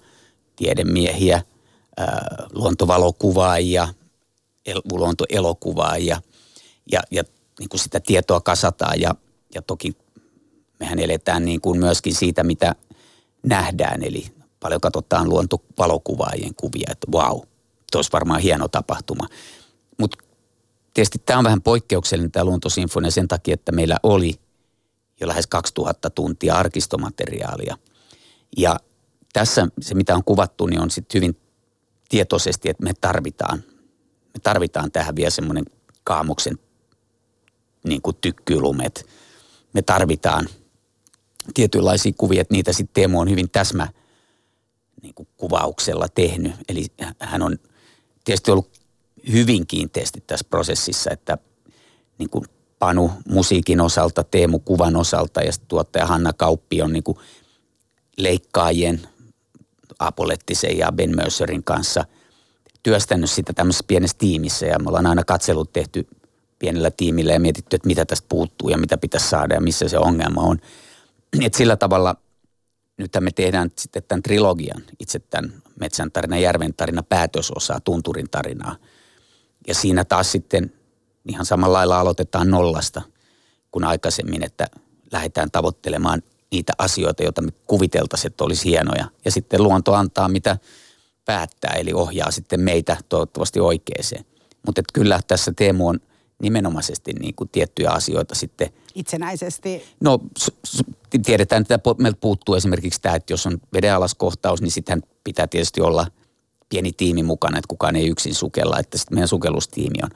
tiedemiehiä, 0.56 1.42
luontovalokuvaajia, 2.54 3.88
el, 4.66 4.82
luontoelokuvaajia. 4.92 6.22
Ja, 6.92 7.02
ja 7.12 7.24
niin 7.60 7.70
kuin 7.70 7.80
sitä 7.80 8.00
tietoa 8.00 8.42
kasataan 8.42 9.02
ja, 9.02 9.16
ja 9.56 9.62
toki 9.62 9.98
mehän 10.80 11.00
eletään 11.00 11.46
niin 11.46 11.62
kuin 11.62 11.80
myöskin 11.80 12.16
siitä, 12.16 12.44
mitä 12.44 12.76
nähdään. 13.44 14.04
Eli 14.04 14.26
paljon 14.64 14.82
katsotaan 14.82 15.30
luontovalokuvaajien 15.30 16.56
kuvia, 16.56 16.88
että 16.92 17.08
vau, 17.12 17.36
wow, 17.36 17.48
olisi 17.96 18.12
varmaan 18.14 18.42
hieno 18.42 18.68
tapahtuma. 18.68 19.28
Mutta 20.00 20.18
tietysti 20.94 21.22
tämä 21.26 21.40
on 21.40 21.46
vähän 21.46 21.62
poikkeuksellinen 21.62 22.32
tämä 22.32 22.46
luontosinfonia 22.46 23.12
sen 23.12 23.28
takia, 23.28 23.54
että 23.54 23.72
meillä 23.72 23.98
oli 24.04 24.36
jo 25.22 25.28
lähes 25.28 25.48
2000 25.48 26.10
tuntia 26.10 26.56
arkistomateriaalia. 26.56 27.78
Ja 28.58 28.80
tässä 29.34 29.68
se, 29.82 29.96
mitä 29.96 30.16
on 30.16 30.24
kuvattu, 30.24 30.66
niin 30.66 30.82
on 30.82 30.92
sitten 30.92 31.22
hyvin 31.22 31.38
tietoisesti, 32.10 32.70
että 32.70 32.84
me 32.84 32.94
tarvitaan, 33.02 33.64
me 34.34 34.40
tarvitaan 34.44 34.92
tähän 34.92 35.16
vielä 35.16 35.30
semmoinen 35.30 35.66
kaamuksen 36.04 36.60
niin 37.84 38.02
kuin 38.02 38.18
tykkylumet. 38.22 39.06
Me 39.74 39.82
tarvitaan 39.82 40.50
tietynlaisia 41.54 42.12
kuvia, 42.18 42.42
että 42.42 42.54
niitä 42.54 42.74
sitten 42.74 42.94
Teemu 42.94 43.20
on 43.20 43.30
hyvin 43.30 43.50
täsmä– 43.50 43.88
niin 45.02 45.14
kuin 45.14 45.28
kuvauksella 45.38 46.08
tehnyt. 46.10 46.54
Eli 46.70 46.86
hän 47.20 47.42
on 47.42 47.58
tietysti 48.24 48.52
ollut 48.52 48.70
hyvin 49.32 49.68
kiinteästi 49.68 50.24
tässä 50.28 50.46
prosessissa, 50.50 51.12
että 51.12 51.38
niin 52.18 52.30
kuin 52.30 52.46
Panu 52.80 53.12
musiikin 53.28 53.82
osalta, 53.82 54.24
Teemu 54.24 54.60
kuvan 54.60 54.96
osalta 54.96 55.42
ja 55.42 55.52
tuottaja 55.68 56.08
Hanna 56.08 56.34
Kauppi 56.34 56.82
on 56.82 56.94
niin 56.94 57.04
kuin 57.04 57.18
leikkaajien 58.18 59.02
Apolettisen 60.00 60.78
ja 60.78 60.92
Ben 60.92 61.16
Mercerin 61.16 61.64
kanssa 61.64 62.06
työstänyt 62.84 63.32
sitä 63.32 63.54
tämmöisessä 63.54 63.86
pienessä 63.88 64.18
tiimissä 64.18 64.66
ja 64.66 64.80
me 64.80 64.88
ollaan 64.88 65.06
aina 65.06 65.24
katsellut 65.24 65.74
tehty 65.74 66.08
pienellä 66.60 66.92
tiimillä 66.92 67.34
ja 67.34 67.40
mietitty, 67.40 67.76
että 67.76 67.88
mitä 67.88 68.06
tästä 68.06 68.26
puuttuu 68.30 68.70
ja 68.70 68.78
mitä 68.78 68.98
pitäisi 68.98 69.30
saada 69.30 69.56
ja 69.56 69.62
missä 69.62 69.90
se 69.90 69.98
ongelma 69.98 70.42
on. 70.42 70.60
Et 71.42 71.54
sillä 71.54 71.76
tavalla 71.76 72.16
nyt 72.98 73.12
me 73.20 73.32
tehdään 73.32 73.72
sitten 73.78 74.04
tämän 74.08 74.24
trilogian, 74.24 74.84
itse 75.00 75.20
tämän 75.20 75.54
Metsän 75.80 76.12
tarina, 76.12 76.38
Järven 76.38 76.74
tarina, 76.74 77.04
päätösosaa, 77.04 77.80
Tunturin 77.80 78.30
tarinaa. 78.30 78.76
Ja 79.68 79.76
siinä 79.76 80.06
taas 80.06 80.32
sitten 80.32 80.74
ihan 81.28 81.46
samalla 81.46 81.78
lailla 81.78 82.00
aloitetaan 82.00 82.50
nollasta 82.50 83.02
kuin 83.72 83.84
aikaisemmin, 83.84 84.44
että 84.44 84.68
lähdetään 85.12 85.52
tavoittelemaan 85.52 86.24
niitä 86.52 86.74
asioita, 86.78 87.24
joita 87.24 87.42
me 87.42 87.52
kuviteltaisiin, 87.68 88.32
että 88.32 88.44
olisi 88.44 88.70
hienoja. 88.70 89.06
Ja 89.26 89.32
sitten 89.32 89.64
luonto 89.64 89.94
antaa 89.94 90.28
mitä 90.30 90.58
päättää, 91.26 91.74
eli 91.74 91.94
ohjaa 91.94 92.32
sitten 92.32 92.60
meitä 92.60 92.98
toivottavasti 93.10 93.60
oikeeseen. 93.60 94.26
Mutta 94.66 94.82
kyllä 94.94 95.20
tässä 95.28 95.54
Teemu 95.56 95.88
on– 95.88 96.00
nimenomaisesti 96.44 97.14
niin 97.14 97.36
kuin 97.36 97.50
tiettyjä 97.50 97.90
asioita 97.90 98.36
sitten. 98.36 98.70
Itsenäisesti? 98.96 99.84
No 100.02 100.20
tiedetään, 101.26 101.62
että 101.62 101.80
meiltä 101.98 102.20
puuttuu 102.22 102.56
esimerkiksi 102.56 103.02
tämä, 103.02 103.16
että 103.16 103.34
jos 103.34 103.46
on 103.46 103.58
vedenalaskohtaus, 103.74 104.62
niin 104.62 104.72
sitten 104.72 105.04
pitää 105.24 105.48
tietysti 105.48 105.82
olla 105.82 106.08
pieni 106.70 106.92
tiimi 106.92 107.24
mukana, 107.24 107.58
että 107.58 107.68
kukaan 107.68 107.96
ei 107.96 108.08
yksin 108.08 108.36
sukella, 108.36 108.80
että 108.80 108.98
sitten 108.98 109.16
meidän 109.16 109.28
sukellustiimi 109.28 110.00
on. 110.04 110.10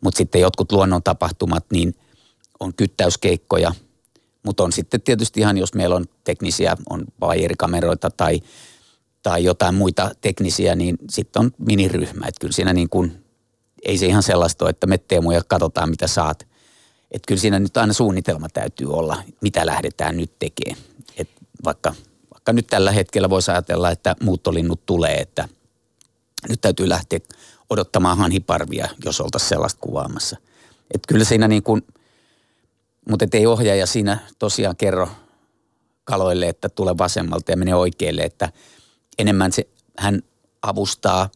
Mutta 0.00 0.18
sitten 0.18 0.40
jotkut 0.40 0.72
luonnon 0.72 1.02
tapahtumat, 1.02 1.64
niin 1.72 1.94
on 2.60 2.74
kyttäyskeikkoja, 2.74 3.72
mutta 4.42 4.62
on 4.62 4.72
sitten 4.72 5.02
tietysti 5.02 5.40
ihan, 5.40 5.58
jos 5.58 5.74
meillä 5.74 5.96
on 5.96 6.04
teknisiä, 6.24 6.76
on 6.90 7.04
vaierikameroita 7.20 8.10
tai, 8.10 8.40
tai 9.22 9.44
jotain 9.44 9.74
muita 9.74 10.10
teknisiä, 10.20 10.74
niin 10.74 10.98
sitten 11.10 11.40
on 11.40 11.50
miniryhmä. 11.58 12.26
Että 12.26 12.40
kyllä 12.40 12.52
siinä 12.52 12.72
niin 12.72 12.88
kuin 12.88 13.24
ei 13.88 13.98
se 13.98 14.06
ihan 14.06 14.22
sellaista 14.22 14.64
ole, 14.64 14.70
että 14.70 14.86
me 14.86 14.98
Teemu 14.98 15.30
ja 15.30 15.42
katsotaan 15.48 15.90
mitä 15.90 16.06
saat. 16.06 16.46
Että 17.10 17.26
kyllä 17.26 17.40
siinä 17.40 17.58
nyt 17.58 17.76
aina 17.76 17.92
suunnitelma 17.92 18.48
täytyy 18.48 18.92
olla, 18.92 19.22
mitä 19.40 19.66
lähdetään 19.66 20.16
nyt 20.16 20.38
tekemään. 20.38 20.82
Et 21.16 21.28
vaikka, 21.64 21.94
vaikka 22.34 22.52
nyt 22.52 22.66
tällä 22.66 22.92
hetkellä 22.92 23.30
voisi 23.30 23.50
ajatella, 23.50 23.90
että 23.90 24.16
muuttolinnut 24.22 24.86
tulee, 24.86 25.14
että 25.14 25.48
nyt 26.48 26.60
täytyy 26.60 26.88
lähteä 26.88 27.18
odottamaan 27.70 28.18
hanhiparvia, 28.18 28.88
jos 29.04 29.20
oltaisiin 29.20 29.48
sellaista 29.48 29.80
kuvaamassa. 29.80 30.36
Että 30.94 31.08
kyllä 31.08 31.24
siinä 31.24 31.48
niin 31.48 31.62
kuin, 31.62 31.82
mutta 33.08 33.26
ei 33.32 33.46
ohjaaja 33.46 33.86
siinä 33.86 34.18
tosiaan 34.38 34.76
kerro 34.76 35.08
kaloille, 36.04 36.48
että 36.48 36.68
tule 36.68 36.98
vasemmalta 36.98 37.52
ja 37.52 37.56
mene 37.56 37.74
oikealle, 37.74 38.22
että 38.22 38.52
enemmän 39.18 39.52
se, 39.52 39.68
hän 39.98 40.22
avustaa, 40.62 41.30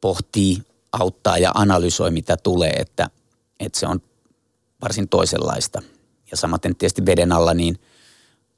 pohtii, 0.00 0.62
auttaa 0.92 1.38
ja 1.38 1.50
analysoi, 1.54 2.10
mitä 2.10 2.36
tulee, 2.36 2.70
että, 2.70 3.10
että 3.60 3.80
se 3.80 3.86
on 3.86 4.02
varsin 4.82 5.08
toisenlaista. 5.08 5.82
Ja 6.30 6.36
samaten 6.36 6.76
tietysti 6.76 7.06
veden 7.06 7.32
alla, 7.32 7.54
niin 7.54 7.80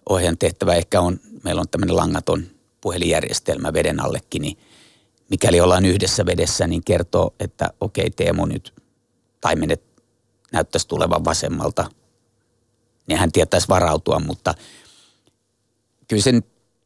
ohjaajan 0.08 0.38
tehtävä 0.38 0.74
ehkä 0.74 1.00
on, 1.00 1.20
meillä 1.44 1.60
on 1.60 1.68
tämmöinen 1.68 1.96
langaton 1.96 2.44
puhelinjärjestelmä 2.80 3.72
veden 3.72 4.00
allekin, 4.00 4.42
niin 4.42 4.58
mikäli 5.30 5.60
ollaan 5.60 5.84
yhdessä 5.84 6.26
vedessä, 6.26 6.66
niin 6.66 6.84
kertoo, 6.84 7.34
että 7.40 7.70
okei 7.80 8.02
okay, 8.02 8.10
Teemu 8.16 8.46
nyt 8.46 8.74
taimenet 9.40 9.82
näyttäisi 10.52 10.88
tulevan 10.88 11.24
vasemmalta, 11.24 11.90
niin 13.06 13.18
hän 13.18 13.32
tietäisi 13.32 13.68
varautua, 13.68 14.18
mutta 14.18 14.54
kyllä 16.08 16.22
sen 16.22 16.44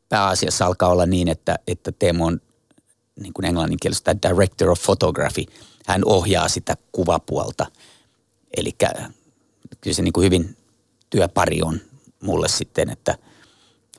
pääasiassa 0.09 0.67
alkaa 0.67 0.89
olla 0.89 1.07
niin, 1.07 1.29
että, 1.29 1.59
että 1.67 1.93
Teemu 1.93 2.27
on 2.27 2.41
niin 3.21 3.33
kuin 3.33 3.47
englanninkielistä 3.47 4.17
director 4.23 4.71
of 4.71 4.83
photography. 4.83 5.45
hän 5.87 6.03
ohjaa 6.05 6.49
sitä 6.49 6.77
kuvapuolta. 6.93 7.67
Eli 8.57 8.73
kyllä 9.81 9.95
se 9.95 10.03
niin 10.03 10.13
kuin 10.13 10.25
hyvin 10.25 10.57
työpari 11.11 11.63
on 11.63 11.81
mulle 12.23 12.49
sitten, 12.49 12.91
että 12.91 13.19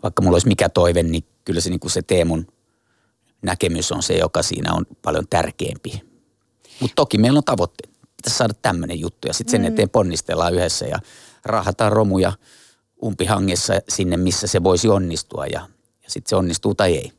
vaikka 0.04 0.22
mulla 0.22 0.36
olisi 0.36 0.48
mikä 0.48 0.70
toive, 0.70 1.04
niin 1.04 1.24
kyllä 1.46 1.62
se, 1.62 1.70
niin 1.70 1.80
kuin 1.80 1.92
se 1.92 2.02
Teemun 2.02 2.48
näkemys 3.42 3.92
on 3.92 4.04
se, 4.04 4.14
joka 4.14 4.44
siinä 4.44 4.74
on 4.74 4.86
paljon 5.02 5.28
tärkeämpi. 5.30 6.02
Mutta 6.80 6.96
toki 6.96 7.18
meillä 7.18 7.38
on 7.38 7.44
tavoitteet. 7.44 7.96
Pitäisi 8.18 8.38
saada 8.38 8.54
tämmöinen 8.62 9.00
juttu 9.00 9.28
ja 9.28 9.34
sitten 9.34 9.52
sen 9.52 9.62
mm. 9.62 9.68
eteen 9.68 9.90
ponnistellaan 9.90 10.54
yhdessä 10.54 10.86
ja 10.86 11.00
rahataan 11.46 11.92
romuja 11.92 12.34
umpihangessa 13.04 13.74
sinne, 13.90 14.18
missä 14.18 14.48
se 14.48 14.64
voisi 14.64 14.88
onnistua 14.88 15.46
ja, 15.46 15.68
ja 16.04 16.10
sitten 16.10 16.30
se 16.30 16.36
onnistuu 16.36 16.76
tai 16.76 16.98
ei. 16.98 17.12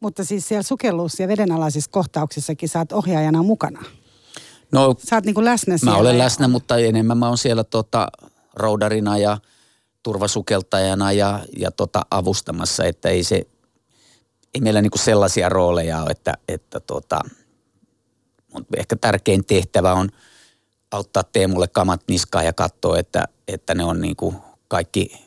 Mutta 0.00 0.24
siis 0.24 0.48
siellä 0.48 0.62
sukellus- 0.62 1.20
ja 1.20 1.28
vedenalaisissa 1.28 1.90
kohtauksissakin 1.90 2.68
sä 2.68 2.78
oot 2.78 2.92
ohjaajana 2.92 3.42
mukana. 3.42 3.84
No, 4.72 4.94
sä 4.98 5.16
oot 5.16 5.24
niin 5.24 5.34
kuin 5.34 5.44
läsnä 5.44 5.78
siellä. 5.78 5.92
Mä 5.92 6.00
olen 6.00 6.18
läsnä, 6.18 6.48
mutta 6.48 6.76
enemmän 6.76 7.18
mä 7.18 7.28
oon 7.28 7.38
siellä 7.38 7.64
tota, 7.64 8.08
roudarina 8.54 9.18
ja 9.18 9.38
turvasukeltajana 10.02 11.12
ja, 11.12 11.44
ja 11.56 11.70
tota, 11.70 12.06
avustamassa, 12.10 12.84
että 12.84 13.08
ei 13.08 13.24
se, 13.24 13.36
ei 14.54 14.60
meillä 14.60 14.82
niinku 14.82 14.98
sellaisia 14.98 15.48
rooleja 15.48 16.02
ole, 16.02 16.10
että, 16.10 16.34
että 16.48 16.80
tota, 16.80 17.20
ehkä 18.76 18.96
tärkein 18.96 19.44
tehtävä 19.44 19.92
on 19.92 20.08
auttaa 20.90 21.22
Teemulle 21.22 21.68
kamat 21.68 22.02
niskaan 22.08 22.44
ja 22.44 22.52
katsoa, 22.52 22.98
että, 22.98 23.28
että 23.48 23.74
ne 23.74 23.84
on 23.84 24.00
niinku 24.00 24.34
kaikki 24.68 25.26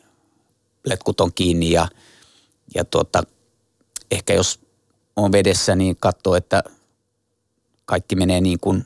letkut 0.85 1.21
on 1.21 1.33
kiinni 1.33 1.71
ja, 1.71 1.87
ja 2.75 2.85
tota, 2.85 3.23
ehkä 4.11 4.33
jos 4.33 4.59
on 5.23 5.31
vedessä, 5.31 5.75
niin 5.75 5.97
katsoo, 5.99 6.35
että 6.35 6.63
kaikki 7.85 8.15
menee 8.15 8.41
niin 8.41 8.59
kuin 8.59 8.85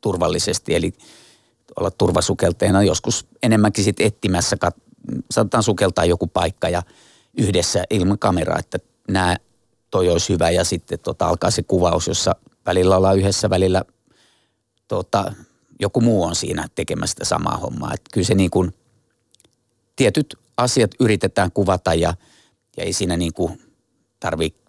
turvallisesti, 0.00 0.74
eli 0.74 0.92
olla 1.76 1.90
turvasukelteena 1.90 2.82
joskus 2.82 3.26
enemmänkin 3.42 3.84
sitten 3.84 4.06
etsimässä, 4.06 4.56
saatetaan 5.30 5.62
sukeltaa 5.62 6.04
joku 6.04 6.26
paikka 6.26 6.68
ja 6.68 6.82
yhdessä 7.38 7.84
ilman 7.90 8.18
kameraa, 8.18 8.58
että 8.58 8.78
nämä 9.08 9.36
toi 9.90 10.08
olisi 10.08 10.32
hyvä 10.32 10.50
ja 10.50 10.64
sitten 10.64 10.98
tota, 10.98 11.26
alkaa 11.26 11.50
se 11.50 11.62
kuvaus, 11.62 12.06
jossa 12.06 12.36
välillä 12.66 12.96
ollaan 12.96 13.18
yhdessä, 13.18 13.50
välillä 13.50 13.84
tota, 14.88 15.32
joku 15.80 16.00
muu 16.00 16.24
on 16.24 16.34
siinä 16.34 16.68
tekemässä 16.74 17.12
sitä 17.12 17.24
samaa 17.24 17.56
hommaa. 17.56 17.94
Että 17.94 18.10
kyllä 18.12 18.26
se 18.26 18.34
niin 18.34 18.50
kuin, 18.50 18.74
tietyt 19.96 20.38
asiat 20.56 20.90
yritetään 21.00 21.52
kuvata 21.52 21.94
ja, 21.94 22.14
ja 22.76 22.84
ei 22.84 22.92
siinä 22.92 23.16
niin 23.16 23.32
kuin 23.32 23.62
tarvitse 24.20 24.59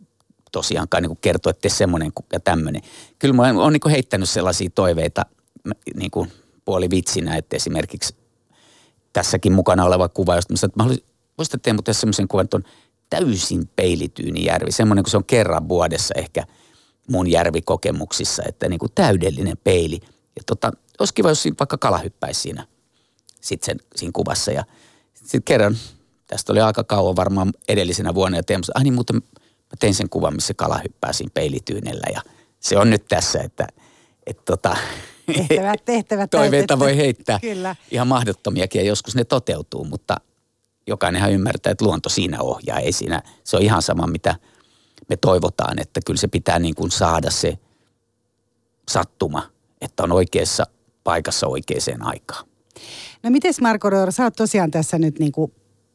tosiaankaan 0.51 1.03
niin 1.03 1.10
kuin 1.10 1.20
kertoa, 1.22 1.50
että 1.50 1.70
semmoinen 1.70 2.12
ja 2.34 2.39
tämmöinen. 2.39 2.81
Kyllä 3.20 3.34
mä 3.34 3.62
oon 3.62 3.74
niin 3.74 3.81
kuin 3.81 3.91
heittänyt 3.91 4.29
sellaisia 4.29 4.70
toiveita 4.75 5.25
niin 5.96 6.12
kuin 6.12 6.31
puoli 6.65 6.89
vitsinä, 6.89 7.36
että 7.36 7.55
esimerkiksi 7.55 8.15
tässäkin 9.13 9.53
mukana 9.53 9.86
oleva 9.86 10.10
kuva, 10.10 10.36
josta 10.36 10.53
mä 10.53 10.58
sanoin, 10.58 10.72
että 10.72 10.79
mä 10.79 10.84
haluaisin, 10.84 11.05
voisitte 11.38 11.58
tehdä 11.58 11.93
semmoisen 11.93 12.27
kuvan, 12.27 12.43
että 12.43 12.58
on 12.58 12.63
täysin 13.10 13.70
peilityyni 13.75 14.46
järvi. 14.46 14.72
Semmoinen, 14.72 15.03
kun 15.03 15.12
se 15.12 15.17
on 15.17 15.25
kerran 15.25 15.70
vuodessa 15.70 16.13
ehkä 16.17 16.43
mun 17.08 17.27
järvikokemuksissa, 17.27 18.43
että 18.48 18.70
niin 18.70 18.79
kuin 18.79 18.91
täydellinen 18.96 19.58
peili. 19.63 20.00
Ja 20.36 20.41
tota, 20.46 20.72
olisi 21.00 21.13
kiva, 21.13 21.29
jos 21.29 21.46
vaikka 21.60 21.77
kala 21.77 21.98
hyppäisi 21.98 22.41
siinä, 22.41 22.67
sit 23.41 23.63
sen, 23.63 23.77
siinä 23.96 24.12
kuvassa. 24.15 24.51
Ja 24.51 24.63
sitten 25.13 25.43
kerran, 25.43 25.77
tästä 26.27 26.51
oli 26.51 26.62
aika 26.62 26.84
kauan 26.84 27.15
varmaan 27.15 27.53
edellisenä 27.67 28.15
vuonna, 28.15 28.38
ja 28.38 28.43
tein, 28.43 28.62
ah 28.75 28.84
niin 28.84 28.93
muuten 28.93 29.22
mä 29.72 29.78
tein 29.80 29.96
sen 29.96 30.10
kuvan, 30.10 30.36
missä 30.36 30.54
kala 30.54 30.80
hyppää 30.84 31.13
siinä 31.13 31.32
peilityynellä. 31.34 32.08
Ja 32.13 32.22
se 32.60 32.78
on 32.78 32.90
nyt 32.90 33.06
tässä, 33.08 33.40
että, 33.40 33.68
että 34.25 34.44
tota, 34.46 34.78
tehtävät, 35.38 35.86
tehtävät 35.86 36.30
Toiveita 36.30 36.80
voi 36.80 36.98
heittää. 36.98 37.40
Kyllä. 37.40 37.75
Ihan 37.92 38.08
mahdottomiakin 38.08 38.80
ja 38.80 38.88
joskus 38.88 39.16
ne 39.16 39.24
toteutuu, 39.24 39.84
mutta 39.84 40.18
jokainenhan 40.88 41.32
ymmärtää, 41.32 41.72
että 41.72 41.86
luonto 41.86 42.10
siinä 42.10 42.42
ohjaa. 42.42 42.79
Ei 42.79 42.92
siinä, 42.92 43.22
se 43.44 43.57
on 43.57 43.64
ihan 43.64 43.81
sama, 43.81 44.07
mitä 44.07 44.36
me 45.10 45.18
toivotaan, 45.18 45.79
että 45.79 46.00
kyllä 46.05 46.20
se 46.20 46.27
pitää 46.27 46.60
niin 46.60 46.75
kuin 46.75 46.92
saada 46.92 47.31
se 47.31 47.57
sattuma, 48.92 49.50
että 49.81 50.03
on 50.03 50.12
oikeassa 50.12 50.68
paikassa 51.03 51.48
oikeaan 51.48 52.01
aikaan. 52.01 52.48
No 53.24 53.29
miten 53.29 53.53
Marko 53.62 53.90
Röör, 53.90 54.12
sä 54.12 54.24
oot 54.24 54.36
tosiaan 54.36 54.72
tässä 54.72 55.00
nyt 55.00 55.20
niin 55.20 55.31
kuin 55.31 55.53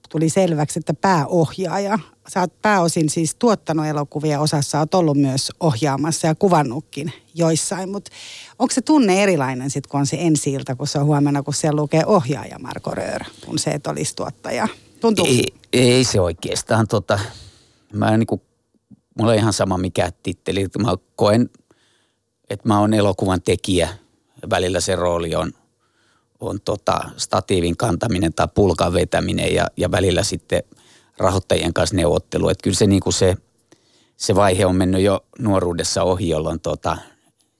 tuli 0.08 0.28
selväksi, 0.28 0.78
että 0.78 0.94
pääohjaaja. 0.94 1.98
Sä 2.28 2.40
oot 2.40 2.62
pääosin 2.62 3.08
siis 3.08 3.34
tuottanut 3.34 3.86
elokuvia, 3.86 4.40
osassa 4.40 4.78
oot 4.78 4.94
ollut 4.94 5.16
myös 5.16 5.52
ohjaamassa 5.60 6.26
ja 6.26 6.34
kuvannutkin 6.34 7.12
joissain, 7.34 7.88
mutta 7.88 8.10
onko 8.58 8.74
se 8.74 8.80
tunne 8.80 9.22
erilainen 9.22 9.70
sitten, 9.70 9.90
kun 9.90 10.00
on 10.00 10.06
se 10.06 10.16
ensi 10.20 10.52
ilta, 10.52 10.76
kun 10.76 10.86
se 10.86 10.98
on 10.98 11.06
huomenna, 11.06 11.42
kun 11.42 11.54
siellä 11.54 11.80
lukee 11.80 12.02
ohjaaja 12.06 12.58
Marko 12.58 12.90
Röör, 12.90 13.24
kun 13.46 13.58
se, 13.58 13.70
et 13.70 13.86
olisi 13.86 14.16
tuottaja? 14.16 14.68
Tuntuu? 15.00 15.26
Ei, 15.26 15.54
ei 15.72 16.04
se 16.04 16.20
oikeastaan. 16.20 16.88
Tota, 16.88 17.18
mä 17.92 18.16
niin 18.16 18.26
kuin, 18.26 18.40
mulla 19.18 19.32
on 19.32 19.38
ihan 19.38 19.52
sama 19.52 19.78
mikä 19.78 20.10
titteli. 20.22 20.66
Mä 20.78 20.94
koen, 21.16 21.50
että 22.50 22.68
mä 22.68 22.80
oon 22.80 22.94
elokuvan 22.94 23.42
tekijä. 23.42 23.88
Välillä 24.50 24.80
se 24.80 24.96
rooli 24.96 25.34
on– 25.34 25.52
on 26.40 26.60
tota 26.60 27.00
statiivin 27.16 27.76
kantaminen 27.76 28.34
tai 28.34 28.48
pulkan 28.54 28.92
vetäminen 28.92 29.54
ja, 29.54 29.66
ja 29.76 29.90
välillä 29.90 30.22
sitten 30.22 30.62
rahoittajien 31.18 31.74
kanssa 31.74 31.96
neuvottelu. 31.96 32.48
Että 32.48 32.62
kyllä 32.62 32.76
se, 32.76 32.86
niin 32.86 33.00
kuin 33.00 33.12
se, 33.12 33.36
se 34.16 34.34
vaihe 34.34 34.66
on 34.66 34.76
mennyt 34.76 35.02
jo 35.02 35.24
nuoruudessa 35.38 36.02
ohi, 36.02 36.28
jolloin 36.28 36.60
tota, 36.60 36.98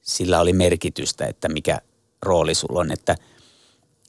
sillä 0.02 0.40
oli 0.40 0.52
merkitystä, 0.52 1.26
että 1.26 1.48
mikä 1.48 1.78
rooli 2.22 2.54
sulla 2.54 2.80
on. 2.80 2.92
Että 2.92 3.16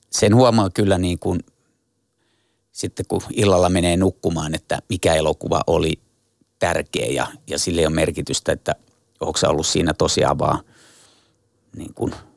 sen 0.10 0.36
huomaa 0.36 0.69
kyllä 0.69 0.97
niin 0.97 1.19
kuin 1.19 1.39
sitten 2.71 3.06
kun 3.08 3.21
illalla 3.34 3.69
menee 3.69 3.97
nukkumaan, 3.97 4.56
että 4.56 4.80
mikä 4.89 5.13
elokuva 5.13 5.62
oli 5.67 5.99
tärkeä 6.60 7.06
ja, 7.06 7.27
ja 7.47 7.60
sille 7.60 7.88
on 7.88 7.93
merkitystä, 7.93 8.51
että 8.51 8.75
onko 9.19 9.39
ollut 9.47 9.67
siinä 9.67 9.93
tosiaan 9.93 10.39
vaan 10.39 10.63
niin 11.75 11.93
kuin– 11.93 12.13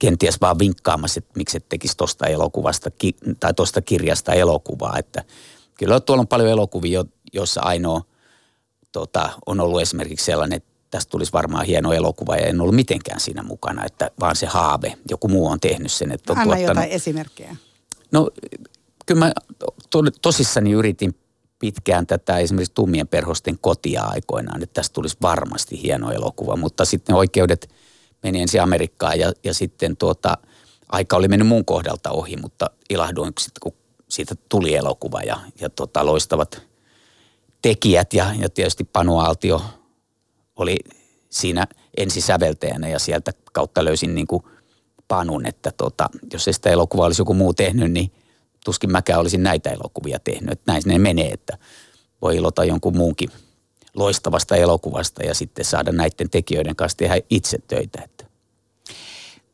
kenties 0.00 0.40
vaan 0.40 0.58
vinkkaamassa, 0.58 1.18
että 1.18 1.32
miksi 1.36 1.56
et 1.56 1.68
tekisi 1.68 1.96
tuosta 1.96 2.26
elokuvasta 2.26 2.90
ki- 2.90 3.16
tai 3.40 3.54
tuosta 3.54 3.82
kirjasta 3.82 4.32
elokuvaa. 4.32 4.98
Että 4.98 5.24
kyllä 5.78 6.00
tuolla 6.00 6.20
on 6.20 6.28
paljon 6.28 6.48
elokuvia, 6.48 7.04
joissa 7.32 7.60
ainoa 7.60 8.02
tota, 8.92 9.30
on 9.46 9.60
ollut 9.60 9.80
esimerkiksi 9.80 10.26
sellainen, 10.26 10.56
että 10.56 10.70
tästä 10.90 11.10
tulisi 11.10 11.32
varmaan 11.32 11.66
hieno 11.66 11.92
elokuva 11.92 12.36
ja 12.36 12.46
en 12.46 12.60
ollut 12.60 12.74
mitenkään 12.74 13.20
siinä 13.20 13.42
mukana, 13.42 13.84
että 13.84 14.10
vaan 14.20 14.36
se 14.36 14.46
haave, 14.46 14.98
joku 15.10 15.28
muu 15.28 15.48
on 15.48 15.60
tehnyt 15.60 15.92
sen. 15.92 16.12
Että 16.12 16.32
on 16.32 16.38
Anna 16.38 16.54
tuottanut... 16.54 16.76
jotain 16.76 16.90
esimerkkejä. 16.90 17.56
No 18.12 18.30
kyllä 19.06 19.18
mä 19.18 19.32
to, 19.90 20.02
tosissani 20.22 20.72
yritin 20.72 21.14
pitkään 21.58 22.06
tätä 22.06 22.38
esimerkiksi 22.38 22.74
Tummien 22.74 23.08
perhosten 23.08 23.58
kotia 23.60 24.02
aikoinaan, 24.02 24.62
että 24.62 24.74
tästä 24.74 24.94
tulisi 24.94 25.16
varmasti 25.22 25.82
hieno 25.82 26.10
elokuva, 26.10 26.56
mutta 26.56 26.84
sitten 26.84 27.12
ne 27.12 27.18
oikeudet– 27.18 27.70
meni 28.22 28.40
ensin 28.40 28.62
Amerikkaan 28.62 29.18
ja, 29.18 29.32
ja 29.44 29.54
sitten 29.54 29.96
tuota, 29.96 30.38
aika 30.88 31.16
oli 31.16 31.28
mennyt 31.28 31.48
mun 31.48 31.64
kohdalta 31.64 32.10
ohi, 32.10 32.36
mutta 32.36 32.70
ilahduin 32.90 33.32
kun 33.60 33.72
siitä 34.08 34.34
tuli 34.48 34.74
elokuva 34.74 35.20
ja, 35.20 35.40
ja 35.60 35.70
tota, 35.70 36.06
loistavat 36.06 36.62
tekijät 37.62 38.14
ja, 38.14 38.34
ja 38.38 38.48
tietysti 38.48 38.84
Panu 38.84 39.18
Aaltio 39.18 39.62
oli 40.56 40.76
siinä 41.30 41.66
ensisäveltäjänä 41.96 42.88
ja 42.88 42.98
sieltä 42.98 43.32
kautta 43.52 43.84
löysin 43.84 44.14
niin 44.14 44.26
kuin 44.26 44.42
Panun, 45.08 45.46
että 45.46 45.70
tota, 45.76 46.08
jos 46.32 46.48
ei 46.48 46.54
sitä 46.54 46.70
elokuvaa 46.70 47.06
olisi 47.06 47.20
joku 47.20 47.34
muu 47.34 47.54
tehnyt, 47.54 47.92
niin 47.92 48.12
tuskin 48.64 48.92
mäkään 48.92 49.20
olisin 49.20 49.42
näitä 49.42 49.70
elokuvia 49.70 50.18
tehnyt. 50.18 50.52
Että 50.52 50.72
näin 50.72 50.82
ne 50.86 50.98
menee, 50.98 51.30
että 51.30 51.58
voi 52.22 52.36
ilota 52.36 52.64
jonkun 52.64 52.96
muunkin 52.96 53.30
loistavasta 53.96 54.56
elokuvasta 54.56 55.22
ja 55.22 55.34
sitten 55.34 55.64
saada 55.64 55.92
näiden 55.92 56.30
tekijöiden 56.30 56.76
kanssa 56.76 56.98
tehdä 56.98 57.20
itse 57.30 57.58
töitä. 57.68 58.02
Että. 58.04 58.24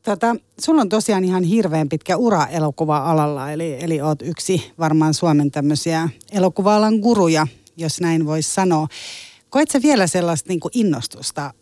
Tota, 0.02 0.36
sulla 0.60 0.80
on 0.80 0.88
tosiaan 0.88 1.24
ihan 1.24 1.42
hirveän 1.42 1.88
pitkä 1.88 2.16
ura 2.16 2.46
elokuva-alalla, 2.46 3.52
eli, 3.52 3.84
eli 3.84 4.00
oot 4.00 4.22
yksi 4.22 4.72
varmaan 4.78 5.14
Suomen 5.14 5.50
tämmöisiä 5.50 6.08
elokuva-alan 6.32 6.94
guruja, 6.94 7.46
jos 7.76 8.00
näin 8.00 8.26
voisi 8.26 8.54
sanoa. 8.54 8.86
Koet 9.50 9.70
sä 9.70 9.82
vielä 9.82 10.06
sellaista 10.06 10.48
niin 10.48 10.60
innostusta? 10.72 11.54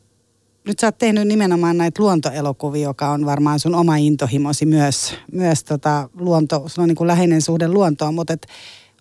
Nyt 0.67 0.79
sä 0.79 0.87
oot 0.87 0.99
tehnyt 0.99 1.29
nimenomaan 1.29 1.79
näitä 1.79 2.03
luontoelokuvia, 2.03 2.83
joka 2.83 3.09
on 3.09 3.27
varmaan 3.27 3.61
sun 3.61 3.75
oma 3.75 3.97
intohimosi 3.97 4.67
myös, 4.67 5.15
myös 5.33 5.65
tota 5.65 6.09
luonto, 6.15 6.57
sulla 6.67 6.85
on 6.85 6.89
niin 6.89 6.97
kuin 6.97 7.09
läheinen 7.09 7.43
suhde 7.43 7.69
luontoon, 7.69 8.15
mutta 8.15 8.33
et, 8.33 8.47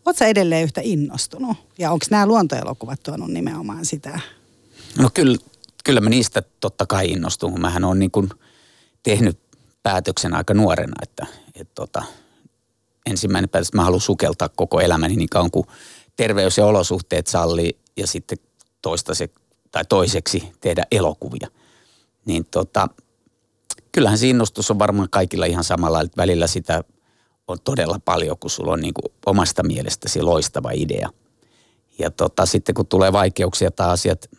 Oletko 0.06 0.26
edelleen 0.26 0.64
yhtä 0.64 0.82
innostunut? 0.84 1.58
Ja 1.78 1.92
onko 1.92 2.06
nämä 2.10 2.26
luontoelokuvat 2.26 3.04
tuonut 3.04 3.32
nimenomaan 3.32 3.86
sitä? 3.86 4.20
No 4.98 5.10
kyllä, 5.14 5.38
kyllä 5.84 6.02
mä 6.02 6.10
niistä 6.10 6.44
totta 6.60 6.86
kai 6.86 7.10
innostun. 7.10 7.62
Mähän 7.62 7.84
olen 7.84 8.00
niin 8.00 8.30
tehnyt 9.04 9.40
päätöksen 9.84 10.36
aika 10.36 10.54
nuorena, 10.54 10.94
että, 11.02 11.26
että 11.56 11.72
tota, 11.76 12.04
ensimmäinen 13.06 13.50
päätös, 13.50 13.68
että 13.68 13.78
mä 13.78 13.84
haluan 13.84 14.02
sukeltaa 14.02 14.50
koko 14.50 14.82
elämäni 14.82 15.16
niin 15.16 15.30
kauan 15.30 15.52
kuin 15.52 15.68
terveys 16.16 16.58
ja 16.58 16.66
olosuhteet 16.66 17.28
sallii 17.28 17.78
ja 17.98 18.08
sitten 18.08 18.38
toistaiseksi, 18.82 19.40
tai 19.72 19.86
toiseksi 19.86 20.52
tehdä 20.62 20.84
elokuvia. 20.92 21.48
Niin 22.26 22.46
tota, 22.46 22.90
kyllähän 23.92 24.18
se 24.18 24.28
innostus 24.28 24.72
on 24.72 24.80
varmaan 24.80 25.10
kaikilla 25.10 25.46
ihan 25.46 25.64
samalla, 25.64 26.02
että 26.02 26.18
välillä 26.22 26.48
sitä 26.48 26.84
on 27.54 27.60
todella 27.64 28.00
paljon, 28.06 28.38
kun 28.38 28.50
sulla 28.50 28.74
on 28.74 28.80
niin 28.80 28.94
kuin 28.94 29.14
omasta 29.26 29.64
mielestäsi 29.64 30.22
loistava 30.22 30.72
idea. 30.74 31.10
Ja 32.00 32.12
tota, 32.12 32.46
sitten 32.46 32.76
kun 32.76 32.88
tulee 32.88 33.14
vaikeuksia 33.14 33.72
tai 33.72 33.90
asiat 33.90 34.30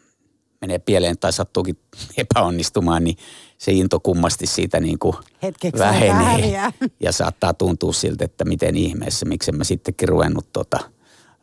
menee 0.60 0.78
pieleen 0.78 1.18
tai 1.18 1.32
sattuukin 1.32 1.78
epäonnistumaan, 2.16 3.04
niin 3.04 3.16
se 3.58 3.72
into 3.72 4.00
kummasti 4.00 4.46
siitä 4.46 4.80
niin 4.80 4.98
kuin 4.98 5.16
Hetkeksi 5.42 5.78
vähenee. 5.82 6.72
Ja 7.00 7.12
saattaa 7.12 7.54
tuntua 7.54 7.92
siltä, 7.92 8.24
että 8.24 8.44
miten 8.44 8.76
ihmeessä, 8.76 9.26
miksi 9.26 9.52
mä 9.52 9.64
sittenkin 9.64 10.08
ruvennut 10.08 10.52
tota 10.52 10.78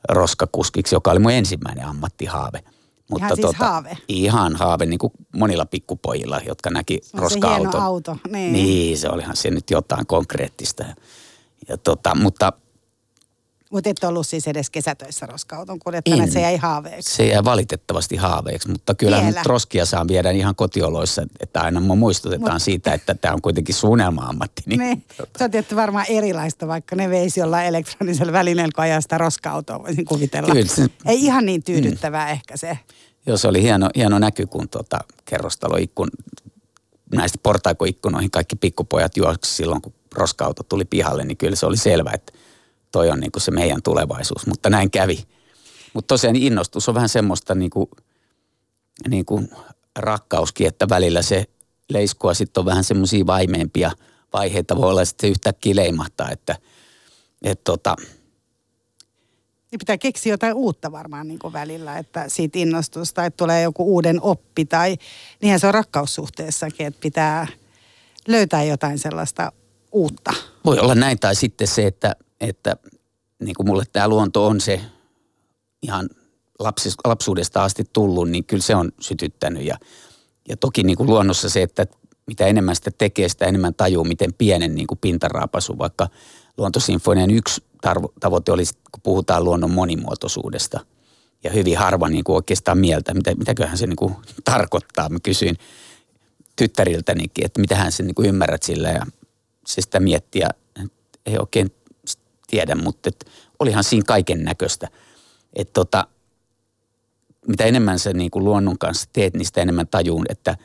roskakuskiksi, 0.10 0.96
joka 0.96 1.12
oli 1.12 1.20
mun 1.20 1.32
ensimmäinen 1.32 1.86
ammattihaave. 1.86 2.64
Mutta 3.10 3.26
ihan 3.26 3.36
siis 3.36 3.46
tota, 3.46 3.58
haave. 3.58 3.98
Ihan 4.08 4.56
haave, 4.56 4.86
niin 4.86 5.00
kuin 5.00 5.14
monilla 5.36 5.66
pikkupojilla, 5.66 6.42
jotka 6.48 6.70
näki 6.70 7.00
roska-auton. 7.14 7.72
Se 7.72 7.78
auto, 7.78 8.18
niin. 8.30 8.54
Niin, 8.54 8.98
se 8.98 9.10
olihan 9.10 9.36
se 9.36 9.52
nyt 9.52 9.70
jotain 9.70 10.06
konkreettista. 10.06 10.86
Ja 11.72 11.78
tota, 11.78 12.16
mutta 12.16 12.54
mutta 13.72 13.90
et 13.90 14.04
ollut 14.04 14.28
siis 14.28 14.48
edes 14.48 14.70
kesätöissä 14.70 15.26
roskauton 15.26 15.80
kuljettajana, 15.80 16.28
se 16.28 16.42
jäi 16.42 16.58
haaveeksi. 16.58 17.16
Se 17.16 17.28
jäi 17.28 17.44
valitettavasti 17.44 18.16
haaveeksi, 18.16 18.70
mutta 18.70 18.96
kyllä 18.96 19.22
nyt 19.22 19.36
roskia 19.46 19.86
saa 19.86 20.08
viedä 20.08 20.32
ihan 20.32 20.56
kotioloissa, 20.56 21.24
että 21.40 21.62
aina 21.62 21.80
mua 21.80 21.96
muistutetaan 21.96 22.54
Mut... 22.54 22.62
siitä, 22.62 22.94
että 22.94 23.16
tämä 23.16 23.34
on 23.34 23.42
kuitenkin 23.42 23.76
suunnelma-ammatti. 23.76 24.64
Niin, 24.66 24.80
niin. 24.82 25.04
Tota. 25.18 25.38
Se 25.38 25.44
on 25.44 25.52
tietysti 25.52 25.76
varmaan 25.76 26.06
erilaista, 26.10 26.68
vaikka 26.68 26.96
ne 26.96 27.10
veisi 27.10 27.40
jollain 27.40 27.68
elektronisella 27.68 28.34
välineellä, 28.34 28.72
kun 28.76 28.84
ajaa 28.84 29.02
sitä 29.02 29.18
roska-autoa, 29.18 29.84
voisin 29.84 30.06
kuvitella. 30.06 30.54
Kyllä, 30.54 30.66
se... 30.66 30.88
Ei 31.06 31.26
ihan 31.26 31.46
niin 31.46 31.64
tyydyttävää 31.64 32.26
mm. 32.26 32.32
ehkä 32.32 32.58
se. 32.58 32.78
Joo, 33.26 33.38
se 33.38 33.48
oli 33.48 33.62
hieno, 33.62 33.90
hieno 33.96 34.20
näky, 34.20 34.46
kun 34.46 34.70
tota, 34.70 35.00
kerrostaloikkun, 35.26 36.10
näistä 37.16 37.40
portaikoikkunoihin 37.44 38.32
kaikki 38.32 38.56
pikkupojat 38.56 39.18
juoksi 39.18 39.56
silloin, 39.56 39.82
kun 39.82 39.94
roska-auto 40.16 40.64
tuli 40.64 40.86
pihalle, 40.86 41.24
niin 41.24 41.38
kyllä 41.38 41.56
se 41.56 41.66
oli 41.66 41.78
selvä, 41.78 42.12
että 42.14 42.34
toi 42.92 43.10
on 43.10 43.20
niin 43.20 43.32
kuin 43.32 43.42
se 43.42 43.52
meidän 43.52 43.82
tulevaisuus, 43.82 44.48
mutta 44.48 44.70
näin 44.70 44.92
kävi. 44.92 45.26
Mutta 45.94 46.08
tosiaan 46.08 46.36
innostus 46.36 46.90
on 46.90 46.96
vähän 46.96 47.10
semmoista 47.10 47.56
niin 47.56 47.70
kuin, 47.70 47.90
niin 49.08 49.26
kuin 49.26 49.50
rakkauskin, 49.96 50.68
että 50.68 50.90
välillä 50.90 51.22
se 51.22 51.46
leiskua 51.90 52.34
sitten 52.34 52.62
on 52.62 52.66
vähän 52.66 52.84
semmoisia 52.84 53.26
vaimeempia 53.26 53.92
vaiheita. 54.34 54.78
Voi 54.78 54.90
olla, 54.90 55.02
että 55.02 55.22
se 55.22 55.28
yhtäkkiä 55.28 55.76
leimahtaa, 55.76 56.30
että 56.30 56.56
et 57.44 57.64
tota, 57.64 57.96
niin 59.72 59.80
pitää 59.80 59.98
keksiä 59.98 60.34
jotain 60.34 60.54
uutta 60.54 60.92
varmaan 60.92 61.28
niin 61.28 61.40
kuin 61.40 61.54
välillä, 61.54 61.98
että 61.98 62.30
siitä 62.30 62.60
innostusta, 62.60 63.26
että 63.26 63.38
tulee 63.38 63.62
joku 63.62 63.94
uuden 63.94 64.22
oppi 64.22 64.66
tai 64.66 64.98
niinhän 65.42 65.60
se 65.60 65.68
on 65.68 65.74
rakkaussuhteessakin, 65.74 66.88
että 66.88 67.02
pitää 67.02 67.48
löytää 68.28 68.64
jotain 68.64 69.00
sellaista 69.00 69.52
uutta. 69.92 70.34
Voi 70.66 70.80
olla 70.80 70.96
näin 70.96 71.20
tai 71.20 71.36
sitten 71.36 71.68
se, 71.68 71.88
että 71.88 72.16
että 72.42 72.76
niin 73.40 73.56
kuin 73.56 73.68
mulle 73.68 73.84
tämä 73.94 74.08
luonto 74.08 74.48
on 74.48 74.62
se 74.62 74.82
ihan 75.82 76.10
lapsis, 76.60 76.96
lapsuudesta 77.06 77.64
asti 77.64 77.84
tullut, 77.94 78.30
niin 78.30 78.44
kyllä 78.44 78.64
se 78.64 78.76
on 78.76 78.92
sytyttänyt. 79.00 79.66
Ja, 79.66 79.78
ja 80.50 80.58
toki 80.58 80.84
niin 80.84 80.98
kuin 80.98 81.10
luonnossa 81.10 81.50
se, 81.50 81.62
että 81.62 81.88
mitä 82.28 82.46
enemmän 82.46 82.76
sitä 82.76 82.92
tekee, 82.98 83.30
sitä 83.30 83.46
enemmän 83.46 83.74
tajuu, 83.74 84.04
miten 84.04 84.34
pienen 84.34 84.76
niin 84.76 84.88
kuin 84.88 84.98
pintaraapasu, 84.98 85.78
vaikka 85.78 86.08
luontosinfonian 86.58 87.32
yksi 87.32 87.64
tarvo, 87.82 88.14
tavoite 88.20 88.52
oli, 88.52 88.64
kun 88.92 89.02
puhutaan 89.04 89.44
luonnon 89.44 89.72
monimuotoisuudesta. 89.72 90.80
Ja 91.44 91.52
hyvin 91.52 91.78
harva 91.78 92.10
niin 92.10 92.24
kuin 92.24 92.36
oikeastaan 92.36 92.78
mieltä, 92.78 93.14
mitä, 93.14 93.36
mitäköhän 93.36 93.78
se 93.78 93.88
niin 93.88 93.96
kuin 93.96 94.16
tarkoittaa. 94.44 95.10
Mä 95.10 95.20
kysyin 95.24 95.58
tyttäriltänikin, 96.56 97.46
että 97.46 97.62
mitähän 97.62 97.92
se 97.92 98.04
niin 98.04 98.16
kuin 98.16 98.28
ymmärrät 98.28 98.64
sillä 98.64 98.90
ja 98.90 99.06
se 99.66 99.82
sitä 99.82 100.00
miettiä, 100.00 100.50
ei 101.26 101.38
oikein 101.40 101.76
tiedä, 102.48 102.76
mutta 102.76 103.10
et 103.10 103.26
olihan 103.60 103.84
siinä 103.84 104.04
kaiken 104.08 104.44
näköistä. 104.44 104.88
Että 105.54 105.74
tota, 105.74 106.08
mitä 107.48 107.64
enemmän 107.64 108.00
sä 108.00 108.14
niin 108.14 108.32
kuin 108.32 108.46
luonnon 108.46 108.78
kanssa 108.78 109.10
teet, 109.14 109.34
niin 109.34 109.46
sitä 109.46 109.62
enemmän 109.62 109.88
tajuun, 109.88 110.26
että 110.30 110.58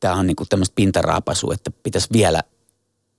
tämä 0.00 0.14
on 0.14 0.26
niin 0.26 0.36
kuin 0.36 0.48
tämmöistä 0.48 0.74
pintaraapasua, 0.74 1.54
että 1.54 1.70
pitäisi 1.82 2.08
vielä 2.12 2.42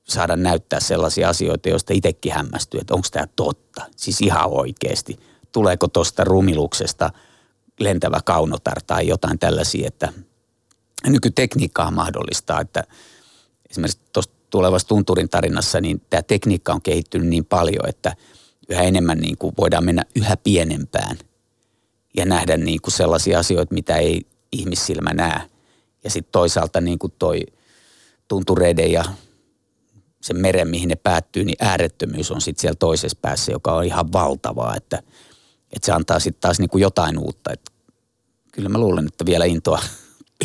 saada 0.04 0.36
näyttää 0.36 0.80
sellaisia 0.80 1.30
asioita, 1.30 1.70
joista 1.70 1.94
itsekin 1.94 2.34
hämmästyy, 2.34 2.80
että 2.80 2.94
onko 2.94 3.08
tämä 3.12 3.28
totta. 3.36 3.82
Siis 3.96 4.22
ihan 4.22 4.50
oikeasti. 4.50 5.20
Tuleeko 5.52 5.88
tuosta 5.88 6.24
rumiluksesta 6.24 7.12
lentävä 7.80 8.20
kaunotar 8.26 8.82
tai 8.88 9.08
jotain 9.08 9.40
tällaisia, 9.40 9.88
että 9.88 10.14
nykytekniikkaa 11.08 11.92
mahdollistaa, 11.92 12.62
että 12.62 12.84
esimerkiksi 13.70 14.00
tuosta 14.14 14.37
tulevassa 14.50 14.88
Tunturin 14.88 15.30
tarinassa, 15.30 15.82
niin 15.82 16.02
tämä 16.10 16.22
tekniikka 16.22 16.74
on 16.74 16.82
kehittynyt 16.82 17.28
niin 17.28 17.46
paljon, 17.46 17.90
että 17.90 18.16
yhä 18.70 18.82
enemmän 18.82 19.18
niin 19.18 19.38
kuin 19.38 19.54
voidaan 19.58 19.86
mennä 19.86 20.04
yhä 20.16 20.38
pienempään 20.38 21.18
ja 22.18 22.26
nähdä 22.26 22.58
niin 22.58 22.82
kuin 22.82 22.94
sellaisia 22.94 23.40
asioita, 23.40 23.74
mitä 23.74 23.96
ei 23.96 24.22
ihmissilmä 24.52 25.14
näe. 25.14 25.42
Ja 26.04 26.10
sitten 26.10 26.32
toisaalta 26.32 26.82
niin 26.82 27.00
kuin 27.00 27.14
toi 27.20 27.42
tuntureiden 28.28 28.92
ja 28.92 29.04
sen 30.22 30.38
meren, 30.38 30.68
mihin 30.68 30.90
ne 30.90 30.96
päättyy, 30.96 31.46
niin 31.46 31.56
äärettömyys 31.60 32.32
on 32.32 32.42
sitten 32.42 32.62
siellä 32.62 32.76
toisessa 32.80 33.18
päässä, 33.22 33.52
joka 33.52 33.74
on 33.76 33.86
ihan 33.86 34.14
valtavaa, 34.14 34.76
että, 34.76 34.98
että 35.74 35.86
se 35.86 35.92
antaa 35.92 36.20
sitten 36.20 36.42
taas 36.42 36.60
niin 36.60 36.70
kuin 36.70 36.82
jotain 36.82 37.18
uutta. 37.18 37.54
Että 37.54 37.72
kyllä 38.52 38.70
mä 38.70 38.78
luulen, 38.78 39.08
että 39.08 39.26
vielä 39.26 39.46
intoa 39.46 39.80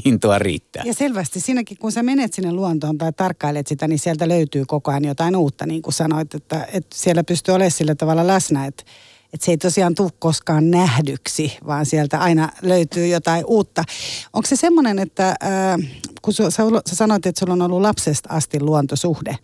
intoa 0.04 0.38
riittää. 0.38 0.82
Ja 0.86 0.94
selvästi 0.94 1.40
siinäkin, 1.40 1.78
kun 1.78 1.92
sä 1.92 2.02
menet 2.02 2.34
sinne 2.34 2.52
luontoon 2.52 2.98
tai 2.98 3.12
tarkkailet 3.12 3.66
sitä, 3.66 3.88
niin 3.88 3.98
sieltä 3.98 4.28
löytyy 4.28 4.64
koko 4.66 4.90
ajan 4.90 5.04
jotain 5.04 5.36
uutta, 5.36 5.66
niin 5.66 5.82
kuin 5.82 5.94
sanoit, 5.94 6.34
että, 6.34 6.66
että 6.72 6.96
siellä 6.96 7.24
pystyy 7.24 7.54
olemaan 7.54 7.70
sillä 7.70 7.94
tavalla 7.94 8.26
läsnä, 8.26 8.66
että, 8.66 8.84
että 9.32 9.44
se 9.44 9.50
ei 9.50 9.58
tosiaan 9.58 9.94
tule 9.94 10.10
koskaan 10.18 10.70
nähdyksi, 10.70 11.58
vaan 11.66 11.86
sieltä 11.86 12.18
aina 12.18 12.48
löytyy 12.62 13.06
jotain 13.06 13.44
uutta. 13.46 13.84
Onko 14.32 14.46
se 14.46 14.56
semmoinen, 14.56 14.98
että 14.98 15.28
äh, 15.28 15.90
kun 16.22 16.34
sä, 16.34 16.50
sä 16.86 16.96
sanoit, 16.96 17.26
että 17.26 17.38
sulla 17.40 17.52
on 17.52 17.62
ollut 17.62 17.80
lapsesta 17.80 18.28
asti 18.32 18.60
luontosuhde, 18.60 19.36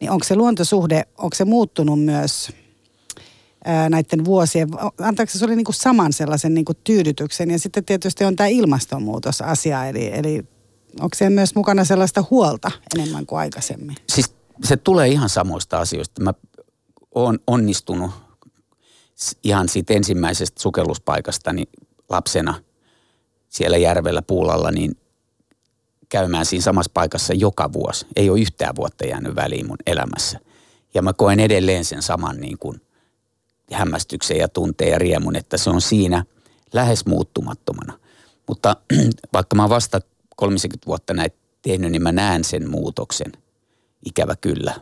niin 0.00 0.10
onko 0.10 0.24
se 0.24 0.36
luontosuhde, 0.36 1.02
onko 1.18 1.34
se 1.34 1.44
muuttunut 1.44 2.04
myös– 2.04 2.48
näiden 3.90 4.24
vuosien, 4.24 4.68
antaako 5.00 5.32
se 5.32 5.44
oli 5.44 5.56
niin 5.56 5.64
kuin 5.64 5.74
saman 5.74 6.12
sellaisen 6.12 6.54
niin 6.54 6.64
kuin 6.64 6.78
tyydytyksen 6.84 7.50
ja 7.50 7.58
sitten 7.58 7.84
tietysti 7.84 8.24
on 8.24 8.36
tämä 8.36 8.46
ilmastonmuutosasia, 8.46 9.86
eli, 9.86 10.10
eli 10.14 10.44
onko 11.00 11.14
siellä 11.14 11.34
myös 11.34 11.54
mukana 11.54 11.84
sellaista 11.84 12.24
huolta 12.30 12.70
enemmän 12.94 13.26
kuin 13.26 13.38
aikaisemmin? 13.38 13.96
Siis 14.08 14.34
se 14.64 14.76
tulee 14.76 15.08
ihan 15.08 15.28
samoista 15.28 15.80
asioista. 15.80 16.22
Mä 16.22 16.34
oon 17.14 17.38
onnistunut 17.46 18.10
ihan 19.44 19.68
siitä 19.68 19.94
ensimmäisestä 19.94 20.62
sukelluspaikastani 20.62 21.64
lapsena 22.08 22.54
siellä 23.48 23.76
järvellä 23.76 24.22
Puulalla, 24.22 24.70
niin 24.70 24.96
käymään 26.08 26.46
siinä 26.46 26.62
samassa 26.62 26.90
paikassa 26.94 27.34
joka 27.34 27.72
vuosi. 27.72 28.06
Ei 28.16 28.30
ole 28.30 28.40
yhtään 28.40 28.76
vuotta 28.76 29.06
jäänyt 29.06 29.36
väliin 29.36 29.66
mun 29.66 29.76
elämässä. 29.86 30.40
Ja 30.94 31.02
mä 31.02 31.12
koen 31.12 31.40
edelleen 31.40 31.84
sen 31.84 32.02
saman 32.02 32.36
niin 32.36 32.58
kuin 32.58 32.80
hämmästyksen 33.72 34.36
ja 34.36 34.48
tunteen 34.48 34.90
ja 34.90 34.98
riemun, 34.98 35.36
että 35.36 35.56
se 35.56 35.70
on 35.70 35.80
siinä 35.80 36.24
lähes 36.72 37.06
muuttumattomana. 37.06 37.98
Mutta 38.48 38.76
vaikka 39.32 39.56
mä 39.56 39.62
oon 39.62 39.70
vasta 39.70 40.00
30 40.36 40.86
vuotta 40.86 41.14
näitä 41.14 41.36
tehnyt, 41.62 41.92
niin 41.92 42.02
mä 42.02 42.12
näen 42.12 42.44
sen 42.44 42.70
muutoksen. 42.70 43.32
Ikävä 44.04 44.36
kyllä. 44.36 44.74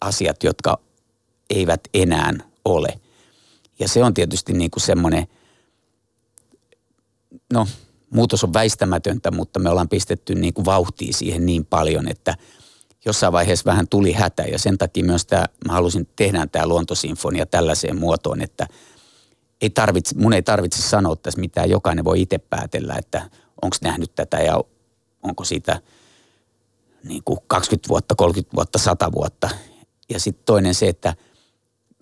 Asiat, 0.00 0.42
jotka 0.42 0.80
eivät 1.50 1.80
enää 1.94 2.32
ole. 2.64 3.00
Ja 3.78 3.88
se 3.88 4.04
on 4.04 4.14
tietysti 4.14 4.52
niin 4.52 4.70
kuin 4.70 4.82
semmoinen, 4.82 5.26
no 7.52 7.66
muutos 8.10 8.44
on 8.44 8.52
väistämätöntä, 8.52 9.30
mutta 9.30 9.58
me 9.58 9.70
ollaan 9.70 9.88
pistetty 9.88 10.34
niin 10.34 10.54
kuin 10.54 10.64
vauhtia 10.64 11.12
siihen 11.12 11.46
niin 11.46 11.66
paljon, 11.66 12.08
että– 12.08 12.36
jossain 13.04 13.32
vaiheessa 13.32 13.70
vähän 13.70 13.88
tuli 13.88 14.12
hätä 14.12 14.42
ja 14.42 14.58
sen 14.58 14.78
takia 14.78 15.04
myös 15.04 15.26
tämä, 15.26 15.46
mä 15.66 15.72
halusin 15.72 16.08
tehdä 16.16 16.46
tämä 16.46 16.66
luontosinfonia 16.66 17.46
tällaiseen 17.46 17.98
muotoon, 17.98 18.42
että 18.42 18.66
ei 19.60 19.70
tarvitse, 19.70 20.18
mun 20.18 20.32
ei 20.32 20.42
tarvitse 20.42 20.82
sanoa 20.82 21.16
tässä 21.16 21.40
mitään, 21.40 21.70
jokainen 21.70 22.04
voi 22.04 22.20
itse 22.20 22.38
päätellä, 22.38 22.94
että 22.94 23.30
onko 23.62 23.76
nähnyt 23.82 24.14
tätä 24.14 24.36
ja 24.36 24.64
onko 25.22 25.44
siitä 25.44 25.80
niin 27.04 27.22
kuin 27.24 27.38
20 27.46 27.88
vuotta, 27.88 28.14
30 28.14 28.56
vuotta, 28.56 28.78
100 28.78 29.12
vuotta. 29.12 29.48
Ja 30.10 30.20
sitten 30.20 30.44
toinen 30.44 30.74
se, 30.74 30.88
että 30.88 31.14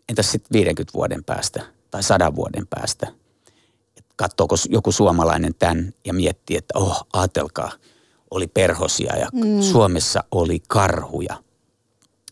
entäs 0.09 0.31
sitten 0.33 0.53
50 0.53 0.95
vuoden 0.95 1.25
päästä 1.25 1.63
tai 1.91 2.03
100 2.03 2.35
vuoden 2.35 2.67
päästä. 2.67 3.07
Katsoako 4.17 4.55
joku 4.69 4.93
suomalainen 4.93 5.55
tämän 5.55 5.95
ja 6.05 6.15
miettii, 6.15 6.57
että 6.57 6.79
oh, 6.79 7.07
ajatelkaa– 7.13 7.73
oli 8.31 8.47
perhosia 8.47 9.17
ja 9.17 9.29
mm. 9.33 9.63
Suomessa 9.63 10.25
oli 10.31 10.63
karhuja. 10.69 11.43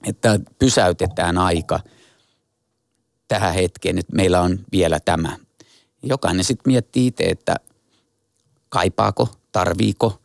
Että 0.06 0.40
pysäytetään 0.58 1.38
aika 1.38 1.80
tähän 3.28 3.54
hetkeen, 3.54 3.98
että 3.98 4.16
meillä 4.16 4.40
on 4.40 4.58
vielä 4.72 5.00
tämä. 5.00 5.36
Jokainen 6.02 6.44
sitten 6.44 6.72
miettii 6.72 7.06
itse, 7.06 7.24
että 7.24 7.56
kaipaako, 8.68 9.28
tarviiko, 9.52 10.22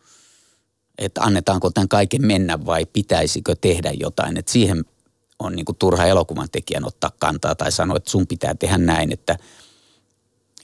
että 0.97 1.21
annetaanko 1.21 1.71
tämän 1.71 1.87
kaiken 1.87 2.25
mennä 2.25 2.65
vai 2.65 2.85
pitäisikö 2.85 3.55
tehdä 3.61 3.91
jotain. 3.99 4.37
Että 4.37 4.51
siihen 4.51 4.85
on 5.39 5.55
niin 5.55 5.65
kuin 5.65 5.77
turha 5.79 6.05
elokuvan 6.05 6.47
tekijän 6.51 6.87
ottaa 6.87 7.11
kantaa 7.19 7.55
tai 7.55 7.71
sanoa, 7.71 7.97
että 7.97 8.11
sun 8.11 8.27
pitää 8.27 8.55
tehdä 8.55 8.77
näin, 8.77 9.11
että 9.11 9.37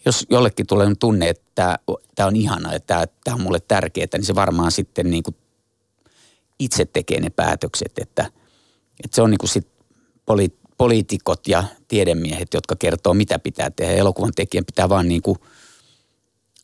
jos 0.08 0.26
jollekin 0.30 0.68
tulee 0.68 0.88
tunne, 1.00 1.30
että 1.30 1.80
tämä 2.16 2.28
on 2.28 2.36
ihana, 2.36 2.74
että 2.74 3.08
tämä 3.24 3.36
on 3.36 3.42
mulle 3.42 3.60
tärkeää, 3.60 4.08
niin 4.14 4.26
se 4.26 4.36
varmaan 4.36 4.72
sitten 4.72 5.10
niin 5.10 5.24
kuin 5.24 5.36
itse 6.60 6.86
tekee 6.86 7.20
ne 7.20 7.30
päätökset, 7.30 7.92
että, 8.02 8.32
että 9.04 9.16
se 9.16 9.22
on 9.22 9.30
niin 9.30 9.38
kuin 9.38 9.50
sit 9.50 9.68
poli, 10.26 10.50
poliitikot 10.78 11.48
ja 11.48 11.64
tiedemiehet, 11.88 12.54
jotka 12.54 12.76
kertoo, 12.76 13.14
mitä 13.14 13.40
pitää 13.40 13.70
tehdä. 13.70 13.94
Elokuvan 13.94 14.32
tekijän 14.36 14.66
pitää 14.66 14.90
vaan 14.90 15.08
niin 15.08 15.22
kuin 15.22 15.38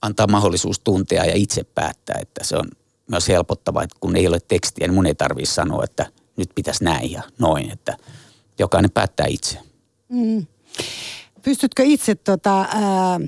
antaa 0.02 0.28
mahdollisuus 0.28 0.80
tuntea 0.80 1.26
ja 1.26 1.36
itse 1.36 1.64
päättää, 1.64 2.20
että 2.22 2.44
se 2.44 2.58
on 2.58 2.70
myös 3.08 3.28
helpottavaa, 3.28 3.84
että 3.84 3.98
kun 4.00 4.16
ei 4.16 4.28
ole 4.28 4.40
tekstiä, 4.48 4.88
niin 4.88 4.96
mun 4.96 5.06
ei 5.06 5.16
tarvitse 5.16 5.54
sanoa, 5.54 5.84
että 5.84 6.06
nyt 6.38 6.50
pitäisi 6.56 6.84
näin 6.84 7.12
ja 7.12 7.22
noin, 7.40 7.72
että 7.72 7.98
jokainen 8.60 8.92
päättää 8.92 9.26
itse. 9.30 9.60
Mm. 10.10 10.46
Pystytkö 11.44 11.84
itse 11.84 12.16
tota, 12.16 12.60
ää, 12.62 13.20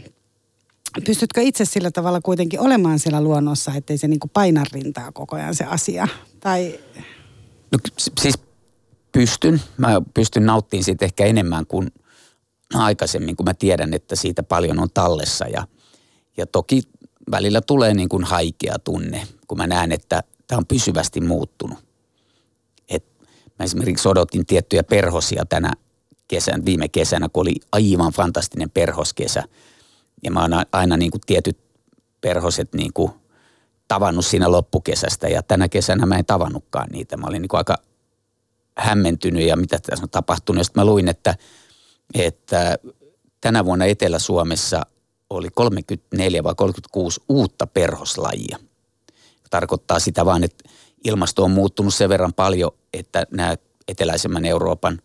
pystytkö 1.05 1.41
itse 1.41 1.65
sillä 1.65 1.91
tavalla 1.91 2.21
kuitenkin 2.21 2.59
olemaan 2.59 2.99
siellä 2.99 3.21
luonnossa, 3.21 3.71
ettei 3.75 3.97
se 3.97 4.07
niinku 4.07 4.27
paina 4.27 4.63
rintaa 4.73 5.11
koko 5.11 5.35
ajan 5.35 5.55
se 5.55 5.63
asia? 5.63 6.07
Tai... 6.39 6.79
No, 7.71 7.79
siis 8.21 8.39
pystyn. 9.11 9.61
Mä 9.77 10.01
pystyn 10.13 10.45
nauttimaan 10.45 10.83
siitä 10.83 11.05
ehkä 11.05 11.25
enemmän 11.25 11.65
kuin 11.65 11.91
aikaisemmin, 12.73 13.35
kun 13.35 13.45
mä 13.45 13.53
tiedän, 13.53 13.93
että 13.93 14.15
siitä 14.15 14.43
paljon 14.43 14.79
on 14.79 14.89
tallessa. 14.93 15.45
Ja, 15.47 15.67
ja 16.37 16.45
toki 16.45 16.81
välillä 17.31 17.61
tulee 17.61 17.93
niin 17.93 18.09
kuin 18.09 18.23
haikea 18.23 18.79
tunne, 18.83 19.27
kun 19.47 19.57
mä 19.57 19.67
näen, 19.67 19.91
että 19.91 20.23
tämä 20.47 20.57
on 20.57 20.65
pysyvästi 20.65 21.21
muuttunut. 21.21 21.77
Et 22.89 23.05
mä 23.59 23.65
esimerkiksi 23.65 24.07
odotin 24.07 24.45
tiettyjä 24.45 24.83
perhosia 24.83 25.45
tänä 25.45 25.73
kesän, 26.27 26.65
viime 26.65 26.87
kesänä, 26.87 27.29
kun 27.29 27.41
oli 27.41 27.55
aivan 27.71 28.11
fantastinen 28.11 28.69
perhoskesä. 28.69 29.43
Ja 30.23 30.31
mä 30.31 30.41
oon 30.41 30.51
aina 30.71 30.97
niin 30.97 31.11
kuin 31.11 31.21
tietyt 31.25 31.57
perhoset 32.21 32.73
niin 32.73 32.93
kuin 32.93 33.11
tavannut 33.87 34.25
siinä 34.25 34.51
loppukesästä 34.51 35.27
ja 35.27 35.43
tänä 35.43 35.69
kesänä 35.69 36.05
mä 36.05 36.15
en 36.15 36.25
tavannutkaan 36.25 36.89
niitä. 36.91 37.17
Mä 37.17 37.27
olin 37.27 37.41
niin 37.41 37.49
kuin 37.49 37.57
aika 37.57 37.77
hämmentynyt 38.77 39.47
ja 39.47 39.57
mitä 39.57 39.79
tässä 39.79 40.03
on 40.03 40.09
tapahtunut. 40.09 40.65
Sitten 40.65 40.81
mä 40.81 40.85
luin, 40.85 41.07
että, 41.07 41.35
että 42.13 42.77
tänä 43.41 43.65
vuonna 43.65 43.85
Etelä-Suomessa 43.85 44.81
oli 45.29 45.49
34 45.49 46.43
vai 46.43 46.55
36 46.55 47.21
uutta 47.29 47.67
perhoslajia. 47.67 48.59
Tarkoittaa 49.49 49.99
sitä 49.99 50.25
vaan, 50.25 50.43
että 50.43 50.69
ilmasto 51.03 51.43
on 51.43 51.51
muuttunut 51.51 51.93
sen 51.93 52.09
verran 52.09 52.33
paljon, 52.33 52.71
että 52.93 53.27
nämä 53.31 53.55
eteläisemmän 53.87 54.45
Euroopan 54.45 55.01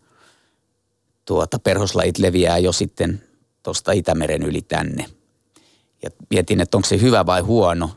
tuota, 1.25 1.59
perhoslajit 1.59 2.17
leviää 2.17 2.57
jo 2.57 2.71
sitten 2.71 3.23
tuosta 3.63 3.91
Itämeren 3.91 4.43
yli 4.43 4.61
tänne. 4.61 5.05
Ja 6.03 6.09
mietin, 6.29 6.61
että 6.61 6.77
onko 6.77 6.87
se 6.87 7.01
hyvä 7.01 7.25
vai 7.25 7.41
huono. 7.41 7.89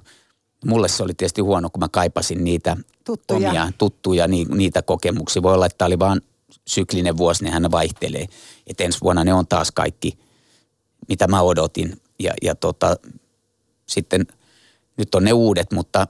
Mulle 0.65 0.89
se 0.89 1.03
oli 1.03 1.15
tietysti 1.15 1.41
huono, 1.41 1.71
kun 1.71 1.81
mä 1.81 1.89
kaipasin 1.89 2.45
niitä 2.45 2.77
tuttuja, 3.05 3.49
omia, 3.49 3.73
tuttuja 3.79 4.29
ni, 4.29 4.45
niitä 4.45 4.83
kokemuksia. 4.83 5.43
Voi 5.43 5.55
olla, 5.55 5.67
että 5.67 5.79
tämä 5.79 5.87
oli 5.87 5.99
vaan 5.99 6.21
syklinen 6.67 7.17
vuosi, 7.17 7.45
niin 7.45 7.53
hän 7.53 7.71
vaihtelee. 7.71 8.27
Että 8.67 8.85
ensi 8.85 8.99
vuonna 9.03 9.25
ne 9.25 9.35
on 9.35 9.47
taas 9.47 9.71
kaikki, 9.73 10.19
mitä 11.09 11.29
mä 11.29 11.41
odotin. 11.41 12.01
Ja, 12.19 12.35
ja 12.43 12.55
tota, 12.55 12.97
sitten 13.87 14.27
nyt 14.97 15.15
on 15.15 15.25
ne 15.25 15.33
uudet, 15.33 15.73
mutta 15.73 16.07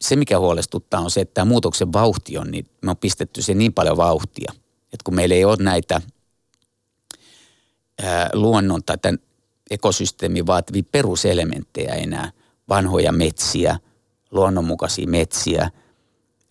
se 0.00 0.16
mikä 0.16 0.38
huolestuttaa 0.38 1.00
on 1.00 1.10
se, 1.10 1.20
että 1.20 1.34
tämä 1.34 1.44
muutoksen 1.44 1.92
vauhti 1.92 2.38
on, 2.38 2.50
niin 2.50 2.66
me 2.82 2.90
on 2.90 2.96
pistetty 2.96 3.42
se 3.42 3.54
niin 3.54 3.72
paljon 3.72 3.96
vauhtia. 3.96 4.52
Että 4.92 5.04
kun 5.04 5.14
meillä 5.14 5.34
ei 5.34 5.44
ole 5.44 5.56
näitä 5.60 6.00
luonnon 8.32 8.84
tai 8.84 8.98
tämän 8.98 9.18
ekosysteemin 9.70 10.46
vaativia 10.46 10.82
peruselementtejä 10.92 11.94
enää, 11.94 12.32
vanhoja 12.68 13.12
metsiä, 13.12 13.78
luonnonmukaisia 14.30 15.08
metsiä, 15.08 15.70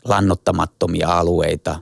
lannottamattomia 0.05 1.19
alueita, 1.19 1.79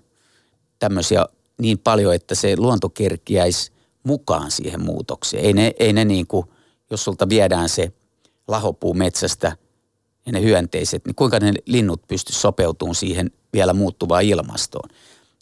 tämmöisiä 0.80 1.26
niin 1.58 1.80
paljon, 1.80 2.15
että 2.15 2.36
se 2.36 2.58
luonto 2.58 2.89
kerkiäisi 2.89 3.71
mukaan 4.04 4.52
siihen 4.52 4.82
muutokseen. 4.82 5.45
Ei 5.45 5.54
ne, 5.54 5.74
ei 5.80 5.93
ne 5.93 6.06
niin 6.06 6.28
kuin, 6.28 6.45
jos 6.91 7.04
sulta 7.04 7.30
viedään 7.30 7.69
se 7.69 7.91
lahopuu 8.47 8.93
metsästä 8.93 9.58
ja 10.26 10.32
ne 10.32 10.41
hyönteiset, 10.41 11.06
niin 11.06 11.15
kuinka 11.15 11.39
ne 11.39 11.54
linnut 11.65 12.08
pysty 12.08 12.34
sopeutumaan 12.34 12.95
siihen 12.95 13.32
vielä 13.54 13.74
muuttuvaan 13.74 14.24
ilmastoon. 14.24 14.89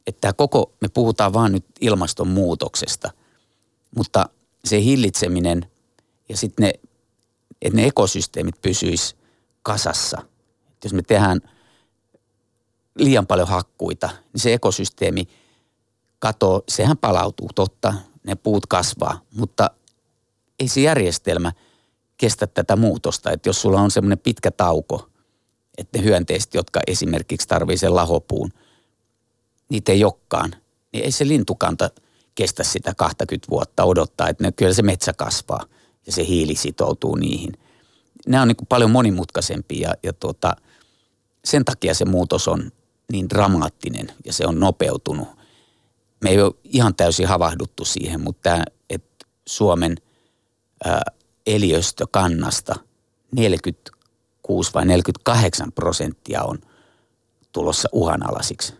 Että 0.08 0.34
koko, 0.34 0.74
me 0.82 0.88
puhutaan 0.94 1.34
vaan 1.34 1.52
nyt 1.52 1.66
ilmastonmuutoksesta, 1.82 3.12
mutta 3.96 4.30
se 4.66 4.82
hillitseminen 4.82 5.72
ja 6.30 6.38
sitten 6.38 6.64
ne, 6.64 6.74
että 7.62 7.76
ne 7.76 7.86
ekosysteemit 7.86 8.62
pysyis 8.62 9.16
kasassa. 9.64 10.22
Et 10.72 10.84
jos 10.84 10.94
me 10.94 11.02
tehdään 11.02 11.42
liian 12.96 13.28
paljon 13.28 13.48
hakkuita, 13.48 14.10
niin 14.34 14.42
se 14.42 14.54
ekosysteemi 14.54 15.28
katoo, 16.20 16.64
sehän 16.70 16.98
palautuu 16.98 17.50
totta, 17.56 17.94
ne 18.24 18.36
puut 18.36 18.66
kasvaa, 18.66 19.22
mutta 19.36 19.72
ei 20.60 20.68
se 20.68 20.82
järjestelmä 20.82 21.52
kestä 22.18 22.48
tätä 22.48 22.76
muutosta. 22.76 23.32
Että 23.32 23.50
jos 23.50 23.62
sulla 23.62 23.82
on 23.82 23.92
semmoinen 23.92 24.20
pitkä 24.20 24.52
tauko, 24.52 25.10
että 25.78 25.98
ne 25.98 26.04
hyönteiset, 26.04 26.54
jotka 26.54 26.80
esimerkiksi 26.88 27.48
tarvii 27.48 27.78
sen 27.78 27.96
lahopuun, 27.96 28.54
niitä 29.70 29.92
ei 29.92 30.04
olekaan, 30.04 30.56
niin 30.92 31.04
ei 31.06 31.12
se 31.12 31.28
lintukanta 31.28 31.90
kestä 32.40 32.64
sitä 32.64 32.94
20 32.98 33.48
vuotta 33.50 33.84
odottaa, 33.84 34.30
että 34.30 34.44
ne, 34.44 34.52
kyllä 34.52 34.74
se 34.74 34.82
metsä 34.82 35.14
kasvaa 35.14 35.66
ja 36.06 36.12
se 36.12 36.26
hiili 36.26 36.56
sitoutuu 36.56 37.16
niihin. 37.16 37.54
Nämä 38.28 38.42
on 38.42 38.48
niin 38.48 38.68
paljon 38.70 38.92
monimutkaisempia 38.92 39.90
ja, 39.90 39.96
ja 40.04 40.14
tuota, 40.14 40.56
sen 41.46 41.66
takia 41.66 41.94
se 41.94 42.06
muutos 42.06 42.48
on 42.48 42.72
niin 43.12 43.30
dramaattinen 43.30 44.12
ja 44.26 44.34
se 44.34 44.48
on 44.48 44.60
nopeutunut. 44.60 45.28
Me 46.24 46.30
ei 46.30 46.42
ole 46.42 46.54
ihan 46.64 46.96
täysin 46.96 47.28
havahduttu 47.28 47.86
siihen, 47.86 48.22
mutta 48.22 48.50
tämä, 48.50 48.64
että 48.90 49.26
Suomen 49.48 49.96
ää, 50.86 51.02
eliöstökannasta 51.48 52.76
46 53.32 54.74
vai 54.74 54.86
48 54.86 55.72
prosenttia 55.72 56.44
on 56.44 56.60
tulossa 57.52 57.90
uhanalaisiksi. 57.92 58.74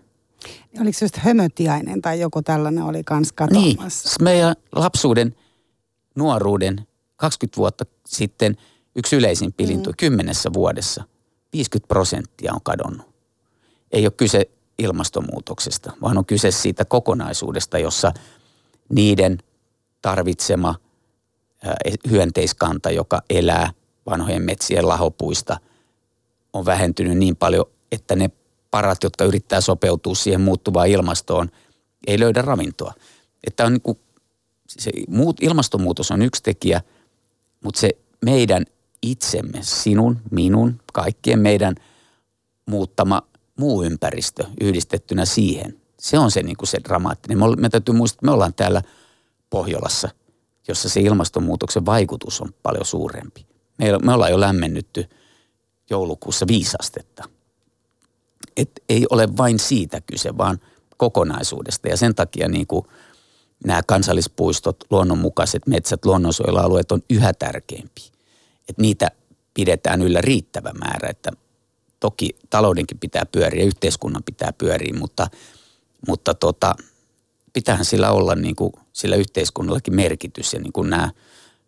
Oliko 0.82 1.00
se 1.00 1.06
just 1.06 1.18
hömötiainen 1.18 2.02
tai 2.02 2.20
joku 2.20 2.42
tällainen 2.42 2.84
oli 2.84 3.04
kans 3.04 3.32
katoamassa? 3.32 4.10
Niin, 4.10 4.24
meidän 4.24 4.56
lapsuuden, 4.72 5.36
nuoruuden, 6.16 6.88
20 7.16 7.58
vuotta 7.58 7.86
sitten 8.06 8.58
yksi 8.96 9.16
yleisimpi 9.16 9.64
mm. 9.64 9.70
lintu 9.70 9.94
kymmenessä 9.98 10.50
vuodessa. 10.54 11.04
50 11.54 11.88
prosenttia 11.88 12.54
on 12.54 12.62
kadonnut. 12.64 13.08
Ei 13.92 14.06
ole 14.06 14.14
kyse 14.18 14.50
ilmastonmuutoksesta, 14.80 15.94
vaan 16.02 16.18
on 16.18 16.26
kyse 16.26 16.52
siitä 16.52 16.86
kokonaisuudesta, 16.86 17.80
jossa 17.80 18.12
niiden 18.90 19.38
tarvitsema 20.02 20.76
hyönteiskanta, 22.10 22.92
joka 22.92 23.22
elää 23.30 23.72
vanhojen 24.06 24.42
metsien 24.42 24.88
lahopuista, 24.88 25.60
on 26.54 26.66
vähentynyt 26.66 27.18
niin 27.18 27.36
paljon, 27.36 27.66
että 27.92 28.16
ne 28.16 28.30
parat, 28.72 29.04
jotka 29.04 29.26
yrittää 29.26 29.62
sopeutua 29.62 30.16
siihen 30.16 30.42
muuttuvaan 30.42 30.88
ilmastoon, 30.88 31.50
ei 32.08 32.20
löydä 32.20 32.42
ravintoa. 32.42 32.94
Että 33.48 33.66
on 33.66 33.74
niin 33.74 33.82
kuin, 33.82 34.00
se 34.68 34.92
muut, 35.08 35.44
ilmastonmuutos 35.44 36.12
on 36.12 36.22
yksi 36.22 36.44
tekijä, 36.44 36.82
mutta 37.64 37.80
se 37.80 37.90
meidän 38.26 38.66
itsemme, 39.02 39.60
sinun, 39.62 40.20
minun, 40.32 40.80
kaikkien 40.94 41.40
meidän 41.40 41.76
muuttama 42.66 43.22
muu 43.60 43.84
ympäristö 43.84 44.44
yhdistettynä 44.62 45.26
siihen, 45.26 45.80
se 46.00 46.20
on 46.20 46.32
se, 46.32 46.44
niin 46.44 46.58
kuin 46.58 46.68
se 46.68 46.80
dramaattinen. 46.84 47.40
Me, 47.40 47.46
me 47.58 47.70
täytyy 47.70 47.96
muistaa, 47.96 48.18
että 48.18 48.26
me 48.26 48.32
ollaan 48.32 48.54
täällä 48.54 48.82
Pohjolassa, 49.50 50.10
jossa 50.68 50.90
se 50.90 51.02
ilmastonmuutoksen 51.02 51.86
vaikutus 51.86 52.42
on 52.42 52.50
paljon 52.64 52.86
suurempi. 52.86 53.46
Me, 53.78 53.98
me 54.04 54.14
ollaan 54.14 54.32
jo 54.32 54.40
lämmennytty 54.40 55.10
joulukuussa 55.90 56.48
viisastetta– 56.48 57.24
et 58.58 58.72
ei 58.90 59.06
ole 59.10 59.38
vain 59.38 59.60
siitä 59.60 60.02
kyse, 60.02 60.38
vaan 60.38 60.60
kokonaisuudesta. 60.98 61.90
Ja 61.90 61.98
sen 61.98 62.16
takia 62.16 62.48
niin 62.48 62.68
kuin 62.68 62.86
nämä 63.66 63.82
kansallispuistot, 63.88 64.84
luonnonmukaiset 64.90 65.68
metsät, 65.68 66.06
luonnonsuojelualueet 66.06 66.92
on 66.92 67.02
yhä 67.10 67.34
tärkeämpi. 67.34 68.02
Että 68.70 68.82
niitä 68.82 69.12
pidetään 69.54 70.02
yllä 70.02 70.22
riittävä 70.22 70.72
määrä, 70.74 71.10
että 71.10 71.32
toki 72.00 72.30
taloudenkin 72.50 73.00
pitää 73.00 73.26
pyöriä, 73.26 73.66
yhteiskunnan 73.66 74.24
pitää 74.24 74.54
pyöriä, 74.54 74.94
mutta, 75.00 75.28
mutta 76.08 76.34
tota, 76.34 76.76
pitäähän 77.54 77.86
sillä 77.86 78.12
olla 78.12 78.36
niin 78.36 78.56
kuin, 78.56 78.74
sillä 78.94 79.16
yhteiskunnallakin 79.16 79.96
merkitys. 79.96 80.54
Ja 80.54 80.60
niin 80.60 80.74
kuin 80.74 80.90
nämä 80.90 81.12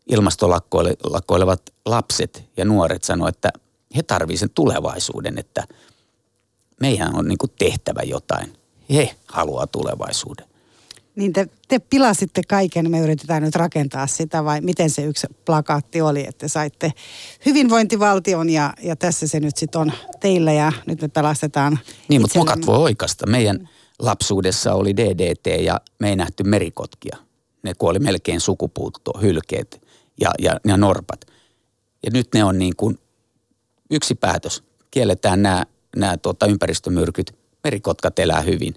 ilmastolakkoilevat 0.08 1.62
lapset 1.86 2.44
ja 2.58 2.66
nuoret 2.66 3.04
sanoivat, 3.04 3.36
että 3.36 3.52
he 3.96 4.04
tarvitsevat 4.04 4.50
sen 4.50 4.56
tulevaisuuden, 4.56 5.38
että– 5.38 5.64
meidän 6.82 7.16
on 7.16 7.28
niin 7.28 7.38
kuin 7.38 7.52
tehtävä 7.60 8.02
jotain. 8.04 8.54
He 8.94 9.16
haluaa 9.28 9.68
tulevaisuuden. 9.68 10.46
Niin 11.16 11.34
te, 11.34 11.48
te 11.68 11.80
pilasitte 11.80 12.42
kaiken, 12.48 12.92
me 12.92 13.00
yritetään 13.00 13.44
nyt 13.44 13.56
rakentaa 13.56 14.08
sitä 14.08 14.46
vai 14.46 14.62
miten 14.62 14.90
se 14.90 15.04
yksi 15.04 15.28
plakaatti 15.46 16.02
oli, 16.02 16.26
että 16.28 16.48
saitte 16.48 16.92
hyvinvointivaltion 17.46 18.50
ja, 18.50 18.74
ja 18.84 18.96
tässä 18.96 19.28
se 19.28 19.40
nyt 19.40 19.58
sitten 19.58 19.82
on 19.82 19.92
teillä 20.20 20.54
ja 20.54 20.72
nyt 20.86 21.02
me 21.02 21.08
pelastetaan 21.08 21.80
Niin, 22.08 22.22
mutta 22.22 22.40
mokat 22.40 22.66
voi 22.66 22.78
oikasta. 22.78 23.28
Meidän 23.28 23.70
lapsuudessa 24.00 24.74
oli 24.74 24.98
DDT 24.98 25.64
ja 25.64 25.82
me 26.00 26.10
ei 26.10 26.16
nähty 26.16 26.44
merikotkia. 26.44 27.18
Ne 27.64 27.74
kuoli 27.74 28.00
melkein 28.00 28.42
sukupuuttoon, 28.42 29.22
hylkeet 29.22 29.88
ja, 30.22 30.32
ja, 30.40 30.60
ja 30.68 30.78
norpat. 30.78 31.22
Ja 32.04 32.12
nyt 32.14 32.28
ne 32.34 32.44
on 32.44 32.60
niin 32.60 32.76
kuin 32.76 33.00
yksi 33.92 34.16
päätös. 34.16 34.64
Kielletään 34.92 35.42
nämä, 35.44 35.66
nämä 35.96 36.18
tuota, 36.18 36.46
ympäristömyrkyt. 36.46 37.36
Merikotkat 37.64 38.20
elää 38.20 38.42
hyvin. 38.42 38.74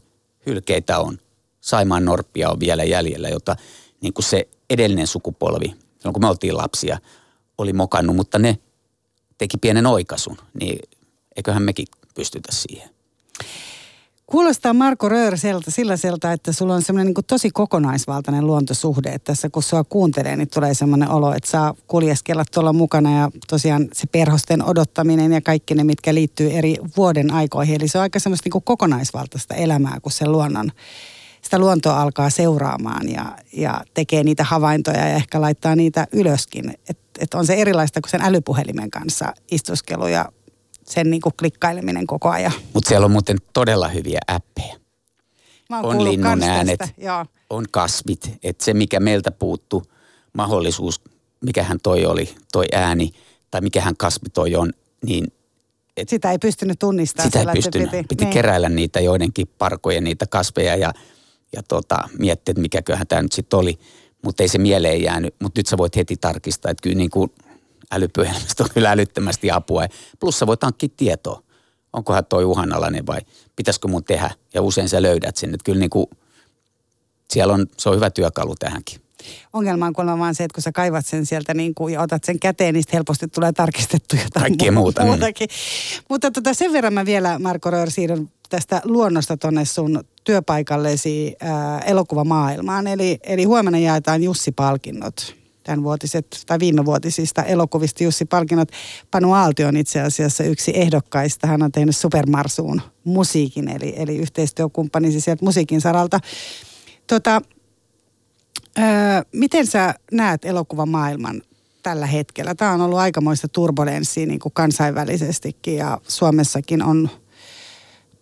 Hylkeitä 0.46 0.98
on. 0.98 1.18
Saimaan 1.60 2.04
norppia 2.04 2.50
on 2.50 2.60
vielä 2.60 2.84
jäljellä, 2.84 3.28
jota 3.28 3.56
niin 4.00 4.14
kuin 4.14 4.24
se 4.24 4.48
edellinen 4.70 5.06
sukupolvi, 5.06 5.66
silloin 5.98 6.12
kun 6.12 6.22
me 6.22 6.28
oltiin 6.28 6.56
lapsia, 6.56 6.98
oli 7.58 7.72
mokannut, 7.72 8.16
mutta 8.16 8.38
ne 8.38 8.58
teki 9.38 9.56
pienen 9.56 9.86
oikasun, 9.86 10.36
niin 10.60 10.78
eiköhän 11.36 11.62
mekin 11.62 11.86
pystytä 12.14 12.52
siihen. 12.52 12.90
Kuulostaa 14.26 14.74
Marko 14.74 15.08
Röörseltä 15.08 15.70
sellaiselta, 15.70 16.32
että 16.32 16.52
sulla 16.52 16.74
on 16.74 16.82
semmoinen 16.82 17.14
niin 17.14 17.24
tosi 17.26 17.50
kokonaisvaltainen 17.50 18.46
luontosuhde. 18.46 19.08
Että 19.08 19.32
tässä 19.32 19.50
kun 19.50 19.62
sua 19.62 19.84
kuuntelee, 19.84 20.36
niin 20.36 20.48
tulee 20.54 20.74
semmoinen 20.74 21.10
olo, 21.10 21.34
että 21.34 21.50
saa 21.50 21.74
kuljeskella 21.86 22.44
tuolla 22.54 22.72
mukana 22.72 23.18
ja 23.18 23.30
tosiaan 23.48 23.88
se 23.92 24.06
perhosten 24.06 24.64
odottaminen 24.64 25.32
ja 25.32 25.40
kaikki 25.40 25.74
ne, 25.74 25.84
mitkä 25.84 26.14
liittyy 26.14 26.50
eri 26.50 26.76
vuoden 26.96 27.30
aikoihin. 27.30 27.80
Eli 27.80 27.88
se 27.88 27.98
on 27.98 28.02
aika 28.02 28.18
semmoista 28.18 28.50
niin 28.54 28.62
kokonaisvaltaista 28.62 29.54
elämää, 29.54 29.98
kun 30.02 30.12
se 30.12 30.26
luonnon, 30.26 30.70
sitä 31.42 31.58
luontoa 31.58 32.00
alkaa 32.02 32.30
seuraamaan 32.30 33.08
ja, 33.08 33.36
ja 33.52 33.80
tekee 33.94 34.24
niitä 34.24 34.44
havaintoja 34.44 35.08
ja 35.08 35.14
ehkä 35.14 35.40
laittaa 35.40 35.76
niitä 35.76 36.06
ylöskin. 36.12 36.70
Että 36.88 37.04
et 37.18 37.34
on 37.34 37.46
se 37.46 37.54
erilaista 37.54 38.00
kuin 38.00 38.10
sen 38.10 38.22
älypuhelimen 38.22 38.90
kanssa 38.90 39.32
istuskelu 39.50 40.06
ja 40.06 40.32
sen 40.94 41.10
niin 41.10 41.22
kuin 41.22 41.32
klikkaileminen 41.38 42.06
koko 42.06 42.28
ajan. 42.28 42.52
Mutta 42.72 42.88
siellä 42.88 43.04
on 43.04 43.10
muuten 43.10 43.36
todella 43.52 43.88
hyviä 43.88 44.20
appeja. 44.26 44.76
On 45.82 46.04
linnun 46.04 46.42
äänet, 46.42 46.80
Joo. 46.96 47.26
on 47.50 47.64
kasvit. 47.70 48.30
Että 48.42 48.64
se, 48.64 48.74
mikä 48.74 49.00
meiltä 49.00 49.30
puuttu, 49.30 49.82
mahdollisuus, 50.32 51.00
mikä 51.44 51.62
hän 51.62 51.78
toi 51.82 52.06
oli, 52.06 52.34
toi 52.52 52.66
ääni, 52.72 53.10
tai 53.50 53.60
mikä 53.60 53.80
hän 53.80 53.96
kasvi 53.96 54.28
toi 54.32 54.54
on, 54.54 54.72
niin 55.06 55.26
et 55.96 56.08
sitä 56.08 56.30
ei 56.30 56.38
pystynyt 56.38 56.78
tunnistamaan. 56.78 57.32
Sitä 57.32 57.50
ei 57.50 57.54
pystynyt. 57.54 57.90
Piti, 57.90 58.04
piti 58.08 58.24
niin. 58.24 58.32
keräillä 58.32 58.68
niitä 58.68 59.00
joidenkin 59.00 59.48
parkoja, 59.58 60.00
niitä 60.00 60.26
kasveja 60.26 60.76
ja, 60.76 60.92
ja 61.52 61.62
tota, 61.62 61.98
miettiä, 62.18 62.52
että 62.52 62.62
mikäköhän 62.62 63.06
tämä 63.06 63.22
nyt 63.22 63.32
sitten 63.32 63.58
oli. 63.58 63.78
Mutta 64.22 64.42
ei 64.42 64.48
se 64.48 64.58
mieleen 64.58 65.02
jäänyt. 65.02 65.34
Mutta 65.42 65.58
nyt 65.58 65.66
sä 65.66 65.78
voit 65.78 65.96
heti 65.96 66.16
tarkistaa, 66.16 66.70
että 66.70 66.82
kyllä 66.82 66.96
niin 66.96 67.10
kuin 67.10 67.30
älypuhelimesta 67.94 68.64
on 68.64 68.70
kyllä 68.74 68.90
älyttömästi 68.90 69.50
apua. 69.50 69.86
Plus 70.20 70.38
sä 70.38 70.46
voit 70.46 70.62
hankkia 70.62 70.88
tietoa. 70.96 71.42
Onkohan 71.92 72.26
toi 72.26 72.44
uhanalainen 72.44 73.06
vai 73.06 73.20
pitäisikö 73.56 73.88
mun 73.88 74.04
tehdä? 74.04 74.30
Ja 74.54 74.62
usein 74.62 74.88
sä 74.88 75.02
löydät 75.02 75.36
sen. 75.36 75.54
Että 75.54 75.64
kyllä 75.64 75.80
niin 75.80 75.90
kuin, 75.90 76.06
siellä 77.30 77.54
on, 77.54 77.66
se 77.78 77.88
on 77.88 77.96
hyvä 77.96 78.10
työkalu 78.10 78.54
tähänkin. 78.54 79.00
Ongelma 79.52 79.86
on 79.86 79.92
kuulemma 79.92 80.18
vaan 80.18 80.34
se, 80.34 80.44
että 80.44 80.54
kun 80.54 80.62
sä 80.62 80.72
kaivat 80.72 81.06
sen 81.06 81.26
sieltä 81.26 81.54
niin 81.54 81.74
kuin, 81.74 81.94
ja 81.94 82.02
otat 82.02 82.24
sen 82.24 82.40
käteen, 82.40 82.74
niin 82.74 82.84
helposti 82.92 83.28
tulee 83.28 83.52
tarkistettu 83.52 84.16
jotain 84.16 84.42
Kaikkea 84.42 84.72
muuta. 84.72 85.04
Muutakin. 85.04 85.48
Mm. 85.48 86.04
Mutta 86.08 86.30
tota, 86.30 86.54
sen 86.54 86.72
verran 86.72 86.92
mä 86.92 87.04
vielä, 87.04 87.38
Marko 87.38 87.70
Röör, 87.70 87.90
siirryn 87.90 88.30
tästä 88.48 88.80
luonnosta 88.84 89.36
tuonne 89.36 89.64
sun 89.64 90.04
työpaikallesi 90.24 91.36
ää, 91.40 91.78
elokuvamaailmaan. 91.78 92.86
Eli, 92.86 93.18
eli 93.22 93.44
huomenna 93.44 93.78
jaetaan 93.78 94.22
Jussi-palkinnot 94.22 95.43
tämänvuotiset 95.64 96.42
tai 96.46 96.58
viimevuotisista 96.58 97.42
elokuvista 97.42 98.04
Jussi 98.04 98.24
Palkinnot. 98.24 98.68
Panu 99.10 99.32
Aalti 99.32 99.64
on 99.64 99.76
itse 99.76 100.00
asiassa 100.00 100.44
yksi 100.44 100.72
ehdokkaista. 100.74 101.46
Hän 101.46 101.62
on 101.62 101.72
tehnyt 101.72 101.96
Supermarsuun 101.96 102.82
musiikin, 103.04 103.68
eli, 103.68 103.94
eli 103.96 104.16
yhteistyökumppanisi 104.16 105.20
sieltä 105.20 105.44
musiikin 105.44 105.80
saralta. 105.80 106.20
Tota, 107.06 107.42
öö, 108.78 108.84
miten 109.32 109.66
sä 109.66 109.94
näet 110.12 110.44
elokuvamaailman 110.44 111.42
tällä 111.82 112.06
hetkellä? 112.06 112.54
Tämä 112.54 112.72
on 112.72 112.80
ollut 112.80 112.98
aikamoista 112.98 113.48
turbulenssia 113.48 114.26
niin 114.26 114.40
kuin 114.40 114.52
kansainvälisestikin 114.52 115.76
ja 115.76 116.00
Suomessakin 116.08 116.82
on 116.82 117.10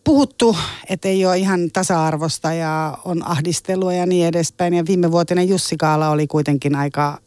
puhuttu, 0.05 0.57
että 0.89 1.09
ei 1.09 1.27
ole 1.27 1.39
ihan 1.39 1.71
tasa-arvosta 1.73 2.53
ja 2.53 2.99
on 3.05 3.27
ahdistelua 3.27 3.93
ja 3.93 4.07
niin 4.07 4.27
edespäin. 4.27 4.75
Ja 4.75 4.87
viime 4.87 5.13
vuotinen 5.13 5.49
Jussi 5.49 5.77
Kaala 5.77 6.11
oli 6.11 6.27
kuitenkin 6.27 6.75
aika 6.75 7.19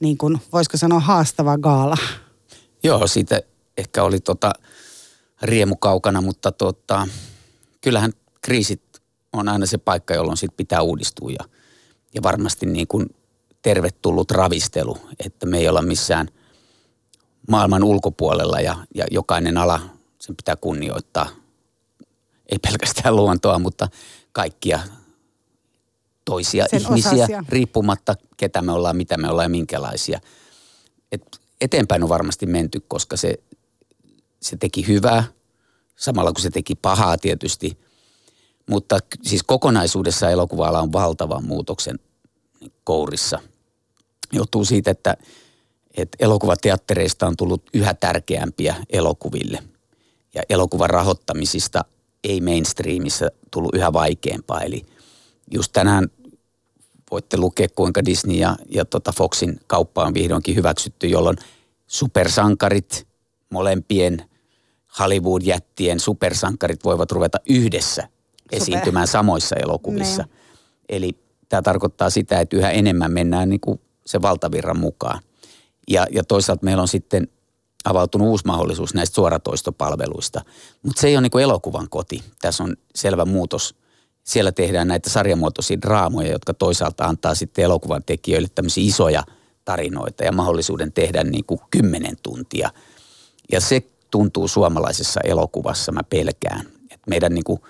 niin 0.00 0.18
kuin, 0.18 0.40
voisiko 0.52 0.76
sanoa 0.76 1.00
haastava 1.00 1.58
gaala. 1.58 1.96
Joo, 2.82 3.06
siitä 3.06 3.40
ehkä 3.78 4.02
oli 4.02 4.20
tota 4.20 4.52
riemu 5.42 5.76
kaukana, 5.76 6.20
mutta 6.20 6.52
tota, 6.52 7.08
kyllähän 7.80 8.12
kriisit 8.40 8.82
on 9.32 9.48
aina 9.48 9.66
se 9.66 9.78
paikka, 9.78 10.14
jolloin 10.14 10.36
sit 10.36 10.56
pitää 10.56 10.82
uudistua 10.82 11.30
ja, 11.30 11.44
ja 12.14 12.22
varmasti 12.22 12.66
niin 12.66 12.86
kuin 12.86 13.06
tervetullut 13.62 14.30
ravistelu, 14.30 14.98
että 15.26 15.46
me 15.46 15.58
ei 15.58 15.68
olla 15.68 15.82
missään 15.82 16.28
maailman 17.50 17.84
ulkopuolella 17.84 18.60
ja, 18.60 18.76
ja 18.94 19.04
jokainen 19.10 19.58
ala, 19.58 19.80
sen 20.18 20.36
pitää 20.36 20.56
kunnioittaa, 20.56 21.28
ei 22.52 22.58
pelkästään 22.58 23.16
luontoa, 23.16 23.58
mutta 23.58 23.88
kaikkia 24.32 24.80
toisia 26.30 26.66
Sen 26.70 26.80
ihmisiä 26.80 27.10
osasia. 27.10 27.44
riippumatta, 27.48 28.16
ketä 28.36 28.62
me 28.62 28.72
ollaan, 28.72 28.96
mitä 28.96 29.16
me 29.16 29.28
ollaan 29.28 29.44
ja 29.44 29.48
minkälaisia. 29.48 30.20
Et 31.12 31.40
eteenpäin 31.60 32.02
on 32.02 32.08
varmasti 32.08 32.46
menty, 32.46 32.80
koska 32.88 33.16
se, 33.16 33.34
se 34.40 34.56
teki 34.56 34.86
hyvää, 34.86 35.24
samalla 35.96 36.32
kun 36.32 36.42
se 36.42 36.50
teki 36.50 36.74
pahaa 36.74 37.18
tietysti. 37.18 37.78
Mutta 38.68 38.98
siis 39.22 39.42
kokonaisuudessa 39.42 40.30
elokuva 40.30 40.80
on 40.80 40.92
valtavan 40.92 41.44
muutoksen 41.44 41.98
kourissa. 42.84 43.38
Johtuu 44.32 44.64
siitä, 44.64 44.90
että, 44.90 45.16
että 45.96 46.16
elokuvateattereista 46.20 47.26
on 47.26 47.36
tullut 47.36 47.62
yhä 47.74 47.94
tärkeämpiä 47.94 48.76
elokuville. 48.90 49.62
Ja 50.34 50.42
elokuvan 50.48 50.90
rahoittamisista 50.90 51.84
ei 52.24 52.40
mainstreamissa 52.40 53.28
tullut 53.50 53.74
yhä 53.74 53.92
vaikeampaa. 53.92 54.60
Eli 54.60 54.86
just 55.50 55.72
tänään 55.72 56.08
voitte 57.10 57.36
lukea, 57.36 57.66
kuinka 57.74 58.04
Disney 58.04 58.36
ja, 58.36 58.56
ja 58.68 58.84
tota 58.84 59.12
Foxin 59.12 59.60
kauppa 59.66 60.04
on 60.04 60.14
vihdoinkin 60.14 60.56
hyväksytty, 60.56 61.06
jolloin 61.06 61.36
supersankarit, 61.86 63.06
molempien 63.50 64.30
Hollywood-jättien 64.98 66.00
supersankarit 66.00 66.84
voivat 66.84 67.12
ruveta 67.12 67.38
yhdessä 67.48 68.08
esiintymään 68.52 69.06
Super. 69.06 69.18
samoissa 69.18 69.56
elokuvissa. 69.56 70.22
Ne. 70.22 70.28
Niin. 70.28 70.40
Eli 70.88 71.18
tämä 71.48 71.62
tarkoittaa 71.62 72.10
sitä, 72.10 72.40
että 72.40 72.56
yhä 72.56 72.70
enemmän 72.70 73.12
mennään 73.12 73.48
niin 73.48 73.60
kuin 73.60 73.80
se 74.06 74.22
valtavirran 74.22 74.78
mukaan. 74.78 75.20
Ja, 75.88 76.06
ja 76.10 76.24
toisaalta 76.24 76.64
meillä 76.64 76.80
on 76.80 76.88
sitten 76.88 77.28
avautunut 77.84 78.28
uusi 78.28 78.46
mahdollisuus 78.46 78.94
näistä 78.94 79.14
suoratoistopalveluista. 79.14 80.40
Mutta 80.82 81.00
se 81.00 81.08
ei 81.08 81.16
ole 81.16 81.22
niin 81.22 81.30
kuin 81.30 81.44
elokuvan 81.44 81.88
koti. 81.90 82.24
Tässä 82.40 82.64
on 82.64 82.76
selvä 82.94 83.24
muutos 83.24 83.74
siellä 84.24 84.52
tehdään 84.52 84.88
näitä 84.88 85.10
sarjamuotoisia 85.10 85.80
draamoja, 85.80 86.32
jotka 86.32 86.54
toisaalta 86.54 87.04
antaa 87.04 87.34
sitten 87.34 87.64
elokuvan 87.64 88.02
tekijöille 88.06 88.48
tämmöisiä 88.54 88.84
isoja 88.84 89.24
tarinoita 89.64 90.24
ja 90.24 90.32
mahdollisuuden 90.32 90.92
tehdä 90.92 91.24
niin 91.24 91.44
kuin 91.44 91.60
kymmenen 91.70 92.16
tuntia. 92.22 92.70
Ja 93.52 93.60
se 93.60 93.82
tuntuu 94.10 94.48
suomalaisessa 94.48 95.20
elokuvassa, 95.24 95.92
mä 95.92 96.02
pelkään. 96.02 96.66
Että 96.90 97.08
meidän 97.08 97.34
niin 97.34 97.44
kuin 97.44 97.60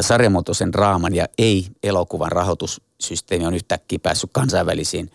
sarjamuotoisen 0.00 0.72
draaman 0.72 1.14
ja 1.14 1.26
ei-elokuvan 1.38 2.32
rahoitussysteemi 2.32 3.46
on 3.46 3.54
yhtäkkiä 3.54 3.98
päässyt 4.02 4.30
kansainvälisiin 4.32 5.10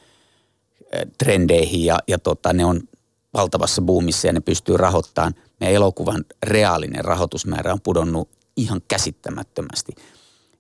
trendeihin 1.18 1.86
ja, 1.86 2.00
ja 2.08 2.20
tota, 2.20 2.54
ne 2.54 2.66
on 2.66 2.82
valtavassa 3.34 3.82
boomissa 3.82 4.28
ja 4.28 4.34
ne 4.34 4.40
pystyy 4.40 4.78
rahoittamaan. 4.78 5.36
Meidän 5.60 5.76
elokuvan 5.76 6.26
reaalinen 6.44 7.06
rahoitusmäärä 7.06 7.74
on 7.74 7.82
pudonnut 7.82 8.30
ihan 8.58 8.82
käsittämättömästi. 8.88 9.96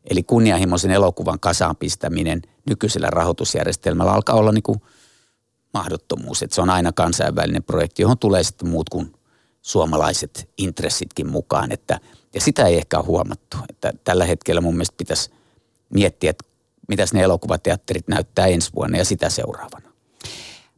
Eli 0.09 0.23
kunnianhimoisen 0.23 0.91
elokuvan 0.91 1.39
kasaan 1.39 1.75
pistäminen 1.75 2.41
nykyisellä 2.69 3.07
rahoitusjärjestelmällä 3.07 4.11
alkaa 4.11 4.35
olla 4.35 4.51
niin 4.51 4.63
kuin 4.63 4.81
mahdottomuus. 5.73 6.43
Että 6.43 6.55
se 6.55 6.61
on 6.61 6.69
aina 6.69 6.91
kansainvälinen 6.91 7.63
projekti, 7.63 8.01
johon 8.01 8.17
tulee 8.17 8.43
sitten 8.43 8.69
muut 8.69 8.89
kuin 8.89 9.13
suomalaiset 9.61 10.49
intressitkin 10.57 11.27
mukaan. 11.29 11.71
Että, 11.71 11.99
ja 12.33 12.41
sitä 12.41 12.65
ei 12.65 12.77
ehkä 12.77 12.97
ole 12.97 13.05
huomattu. 13.05 13.57
Että 13.69 13.93
tällä 14.03 14.25
hetkellä 14.25 14.61
mun 14.61 14.73
mielestä 14.73 14.97
pitäisi 14.97 15.31
miettiä, 15.93 16.29
että 16.29 16.45
mitäs 16.87 17.13
ne 17.13 17.21
elokuvateatterit 17.21 18.07
näyttää 18.07 18.47
ensi 18.47 18.71
vuonna 18.75 18.97
ja 18.97 19.05
sitä 19.05 19.29
seuraavana. 19.29 19.89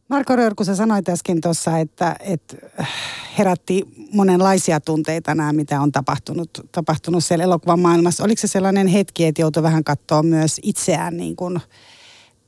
Marko 0.08 0.36
Röör, 0.36 0.54
kun 0.54 0.66
sä 0.66 0.76
sanoit 0.76 1.08
äsken 1.08 1.40
tuossa, 1.40 1.78
että, 1.78 2.16
että 2.20 2.56
herätti 3.38 3.84
monenlaisia 4.12 4.80
tunteita 4.80 5.34
nämä, 5.34 5.52
mitä 5.52 5.80
on 5.80 5.92
tapahtunut, 5.92 6.50
tapahtunut 6.72 7.24
siellä 7.24 7.44
elokuvan 7.44 7.80
maailmassa. 7.80 8.24
Oliko 8.24 8.40
se 8.40 8.46
sellainen 8.46 8.86
hetki, 8.86 9.24
että 9.24 9.42
joutui 9.42 9.62
vähän 9.62 9.84
katsoa 9.84 10.22
myös 10.22 10.60
itseään 10.62 11.16
niin 11.16 11.36
kuin, 11.36 11.60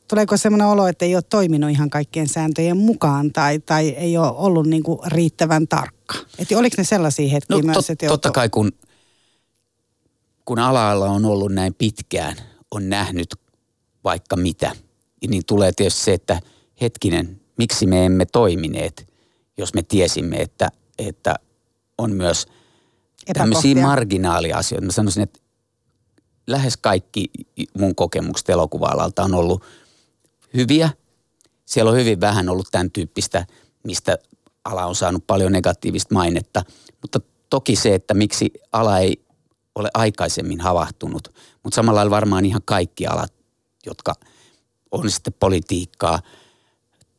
tuleeko 0.08 0.36
sellainen 0.36 0.66
olo, 0.66 0.86
että 0.86 1.04
ei 1.04 1.14
ole 1.14 1.22
toiminut 1.22 1.70
ihan 1.70 1.90
kaikkien 1.90 2.28
sääntöjen 2.28 2.76
mukaan 2.76 3.32
tai, 3.32 3.58
tai 3.58 3.88
ei 3.88 4.16
ole 4.16 4.30
ollut 4.30 4.66
niin 4.66 4.82
kuin 4.82 4.98
riittävän 5.06 5.68
tarkka? 5.68 6.14
Että 6.38 6.58
oliko 6.58 6.74
ne 6.78 6.84
sellaisia 6.84 7.28
hetkiä 7.28 7.56
no, 7.56 7.62
myös, 7.62 7.90
että 7.90 8.04
joutui... 8.04 8.14
Totta 8.14 8.30
kai 8.30 8.48
kun, 8.48 8.72
kun 10.44 10.58
ala 10.58 10.90
on 10.90 11.24
ollut 11.24 11.52
näin 11.52 11.74
pitkään, 11.74 12.36
on 12.70 12.88
nähnyt 12.88 13.34
vaikka 14.04 14.36
mitä, 14.36 14.72
niin 15.28 15.42
tulee 15.46 15.72
tietysti 15.72 16.00
se, 16.00 16.12
että 16.12 16.40
hetkinen, 16.80 17.40
miksi 17.58 17.86
me 17.86 18.06
emme 18.06 18.26
toimineet, 18.26 19.06
jos 19.58 19.74
me 19.74 19.82
tiesimme, 19.82 20.36
että, 20.36 20.70
että 20.98 21.34
on 22.00 22.12
myös 22.12 22.46
tämmöisiä 23.32 23.74
marginaaliasioita. 23.74 24.86
Mä 24.86 24.92
sanoisin, 24.92 25.22
että 25.22 25.40
lähes 26.46 26.76
kaikki 26.76 27.30
mun 27.78 27.94
kokemukset 27.94 28.48
elokuva-alalta 28.48 29.22
on 29.22 29.34
ollut 29.34 29.62
hyviä. 30.54 30.90
Siellä 31.64 31.90
on 31.90 31.96
hyvin 31.96 32.20
vähän 32.20 32.48
ollut 32.48 32.68
tämän 32.72 32.90
tyyppistä, 32.90 33.46
mistä 33.84 34.18
ala 34.64 34.86
on 34.86 34.94
saanut 34.94 35.26
paljon 35.26 35.52
negatiivista 35.52 36.14
mainetta. 36.14 36.64
Mutta 37.02 37.20
toki 37.50 37.76
se, 37.76 37.94
että 37.94 38.14
miksi 38.14 38.52
ala 38.72 38.98
ei 38.98 39.24
ole 39.74 39.90
aikaisemmin 39.94 40.60
havahtunut, 40.60 41.28
mutta 41.62 41.76
samalla 41.76 41.98
lailla 41.98 42.10
varmaan 42.10 42.44
ihan 42.44 42.62
kaikki 42.64 43.06
alat, 43.06 43.32
jotka 43.86 44.14
on 44.90 45.10
sitten 45.10 45.34
politiikkaa– 45.40 46.20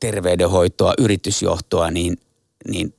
terveydenhoitoa, 0.02 0.94
yritysjohtoa, 0.98 1.92
niin, 1.92 2.18
niin 2.68 2.94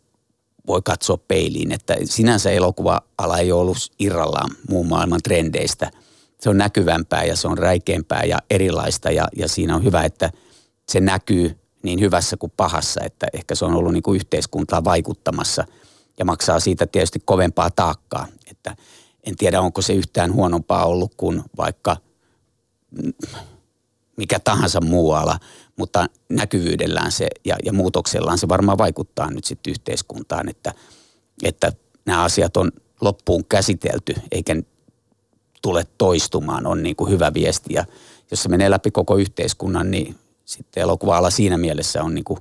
voi 0.66 0.82
katsoa 0.84 1.16
peiliin, 1.16 1.72
että 1.72 1.96
sinänsä 2.04 2.50
elokuva-ala 2.50 3.38
ei 3.38 3.52
ollut 3.52 3.78
irrallaan 3.98 4.50
muun 4.68 4.86
maailman 4.86 5.20
trendeistä. 5.22 5.90
Se 6.40 6.50
on 6.50 6.58
näkyvämpää 6.58 7.24
ja 7.24 7.36
se 7.36 7.48
on 7.48 7.58
räikeämpää 7.58 8.24
ja 8.24 8.38
erilaista 8.50 9.10
ja, 9.10 9.28
ja 9.36 9.48
siinä 9.48 9.76
on 9.76 9.84
hyvä, 9.84 10.04
että 10.04 10.30
se 10.88 11.00
näkyy 11.00 11.58
niin 11.82 12.00
hyvässä 12.00 12.36
kuin 12.36 12.52
pahassa, 12.56 13.00
että 13.04 13.26
ehkä 13.32 13.54
se 13.54 13.64
on 13.64 13.74
ollut 13.74 13.92
niin 13.92 14.02
kuin 14.02 14.16
yhteiskuntaa 14.16 14.84
vaikuttamassa 14.84 15.64
ja 16.18 16.24
maksaa 16.24 16.60
siitä 16.60 16.86
tietysti 16.86 17.22
kovempaa 17.24 17.70
taakkaa. 17.70 18.26
Että 18.50 18.76
en 19.24 19.36
tiedä, 19.36 19.60
onko 19.60 19.82
se 19.82 19.92
yhtään 19.92 20.32
huonompaa 20.32 20.84
ollut 20.84 21.14
kuin 21.16 21.42
vaikka 21.56 21.96
mikä 24.16 24.38
tahansa 24.38 24.80
muu 24.80 25.12
ala, 25.12 25.38
mutta 25.76 26.06
näkyvyydellään 26.28 27.12
se 27.12 27.28
ja, 27.44 27.56
ja 27.64 27.72
muutoksellaan 27.72 28.38
se 28.38 28.48
varmaan 28.48 28.78
vaikuttaa 28.78 29.30
nyt 29.30 29.44
sitten 29.44 29.70
yhteiskuntaan, 29.70 30.48
että, 30.48 30.74
että 31.42 31.72
nämä 32.04 32.22
asiat 32.22 32.56
on 32.56 32.72
loppuun 33.00 33.44
käsitelty 33.44 34.14
eikä 34.32 34.56
tule 35.62 35.86
toistumaan, 35.98 36.66
on 36.66 36.82
niin 36.82 36.96
kuin 36.96 37.10
hyvä 37.10 37.34
viesti. 37.34 37.74
Ja 37.74 37.84
jos 38.30 38.42
se 38.42 38.48
menee 38.48 38.70
läpi 38.70 38.90
koko 38.90 39.16
yhteiskunnan, 39.16 39.90
niin 39.90 40.16
sitten 40.44 40.82
elokuva-ala 40.82 41.30
siinä 41.30 41.58
mielessä 41.58 42.02
on 42.02 42.14
niin 42.14 42.24
kuin 42.24 42.38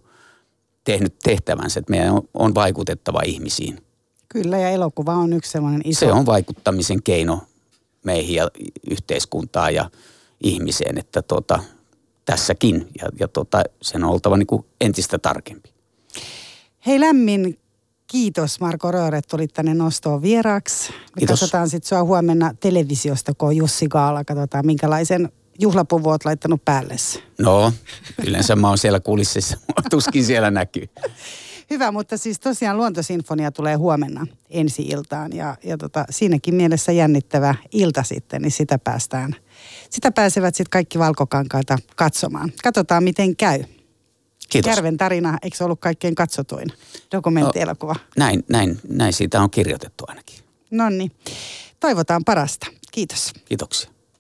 tehnyt 0.84 1.16
tehtävänsä, 1.24 1.80
että 1.80 1.92
meidän 1.92 2.14
on, 2.14 2.30
on 2.34 2.56
vaikutettava 2.56 3.22
ihmisiin. 3.26 3.84
Kyllä, 4.30 4.58
ja 4.58 4.70
elokuva 4.70 5.14
on 5.14 5.34
yksi 5.34 5.52
sellainen 5.52 5.82
iso... 5.86 6.00
Se 6.00 6.12
on 6.12 6.26
vaikuttamisen 6.26 7.04
keino 7.04 7.40
meihin 8.04 8.36
ja 8.36 8.52
yhteiskuntaan 8.92 9.76
ja 9.76 9.90
ihmiseen, 10.44 10.98
että 10.98 11.22
tota, 11.22 11.60
tässäkin 12.26 12.88
ja, 13.02 13.10
ja 13.20 13.28
tota, 13.28 13.64
sen 13.82 14.04
on 14.04 14.10
oltava 14.10 14.38
niin 14.38 14.48
kuin 14.48 14.66
entistä 14.82 15.18
tarkempi. 15.18 15.70
Hei 16.86 17.00
lämmin 17.00 17.58
kiitos 18.08 18.60
Marko 18.60 18.92
Röör, 18.92 19.16
että 19.16 19.30
tulit 19.30 19.54
tänne 19.54 19.74
nostoon 19.74 20.22
vieraaksi. 20.22 20.92
Me 20.92 20.98
kiitos. 21.18 21.40
katsotaan 21.40 21.70
sitten 21.70 21.90
sua 21.90 22.04
huomenna 22.04 22.54
televisiosta, 22.60 23.34
kun 23.38 23.48
on 23.48 23.58
Jussi 23.58 23.88
Gaala. 23.88 24.24
Katsotaan, 24.24 24.66
minkälaisen 24.66 25.30
juhlapuvu 25.60 26.10
oot 26.10 26.26
laittanut 26.26 26.66
päälle. 26.66 26.96
No, 27.40 27.74
yleensä 28.28 28.56
mä 28.56 28.68
oon 28.68 28.78
siellä 28.78 29.00
kulississa. 29.00 29.58
Tuskin 29.90 30.26
siellä 30.26 30.52
näkyy. 30.52 30.90
Hyvä, 31.70 31.92
mutta 31.92 32.18
siis 32.18 32.40
tosiaan 32.40 32.78
Luontosinfonia 32.78 33.52
tulee 33.52 33.76
huomenna 33.76 34.28
ensi 34.50 34.82
iltaan 34.82 35.34
ja, 35.34 35.58
ja 35.64 35.78
tota, 35.78 36.06
siinäkin 36.10 36.56
mielessä 36.56 36.92
jännittävä 36.92 37.56
ilta 37.72 38.04
sitten, 38.04 38.42
niin 38.42 38.52
sitä 38.52 38.78
päästään, 38.78 39.36
sitä 39.92 40.12
pääsevät 40.12 40.56
sitten 40.56 40.70
kaikki 40.70 41.00
valkokankaita 41.00 41.78
katsomaan. 41.96 42.52
Katsotaan 42.64 43.04
miten 43.04 43.36
käy. 43.36 43.64
Kiitos. 44.50 44.70
Järven 44.70 44.98
tarina, 44.98 45.38
eikö 45.42 45.58
se 45.58 45.64
ollut 45.64 45.80
kaikkein 45.80 46.16
katsotuin 46.16 46.70
dokumenttielokuva? 47.12 47.94
No, 47.94 48.00
näin, 48.18 48.46
näin, 48.50 48.80
näin 48.90 49.14
siitä 49.14 49.42
on 49.42 49.50
kirjoitettu 49.50 50.04
ainakin. 50.08 50.40
No 50.72 50.90
niin, 50.90 51.12
toivotaan 51.80 52.24
parasta. 52.26 52.68
Kiitos. 52.92 53.34
Kiitoksia. 53.46 54.01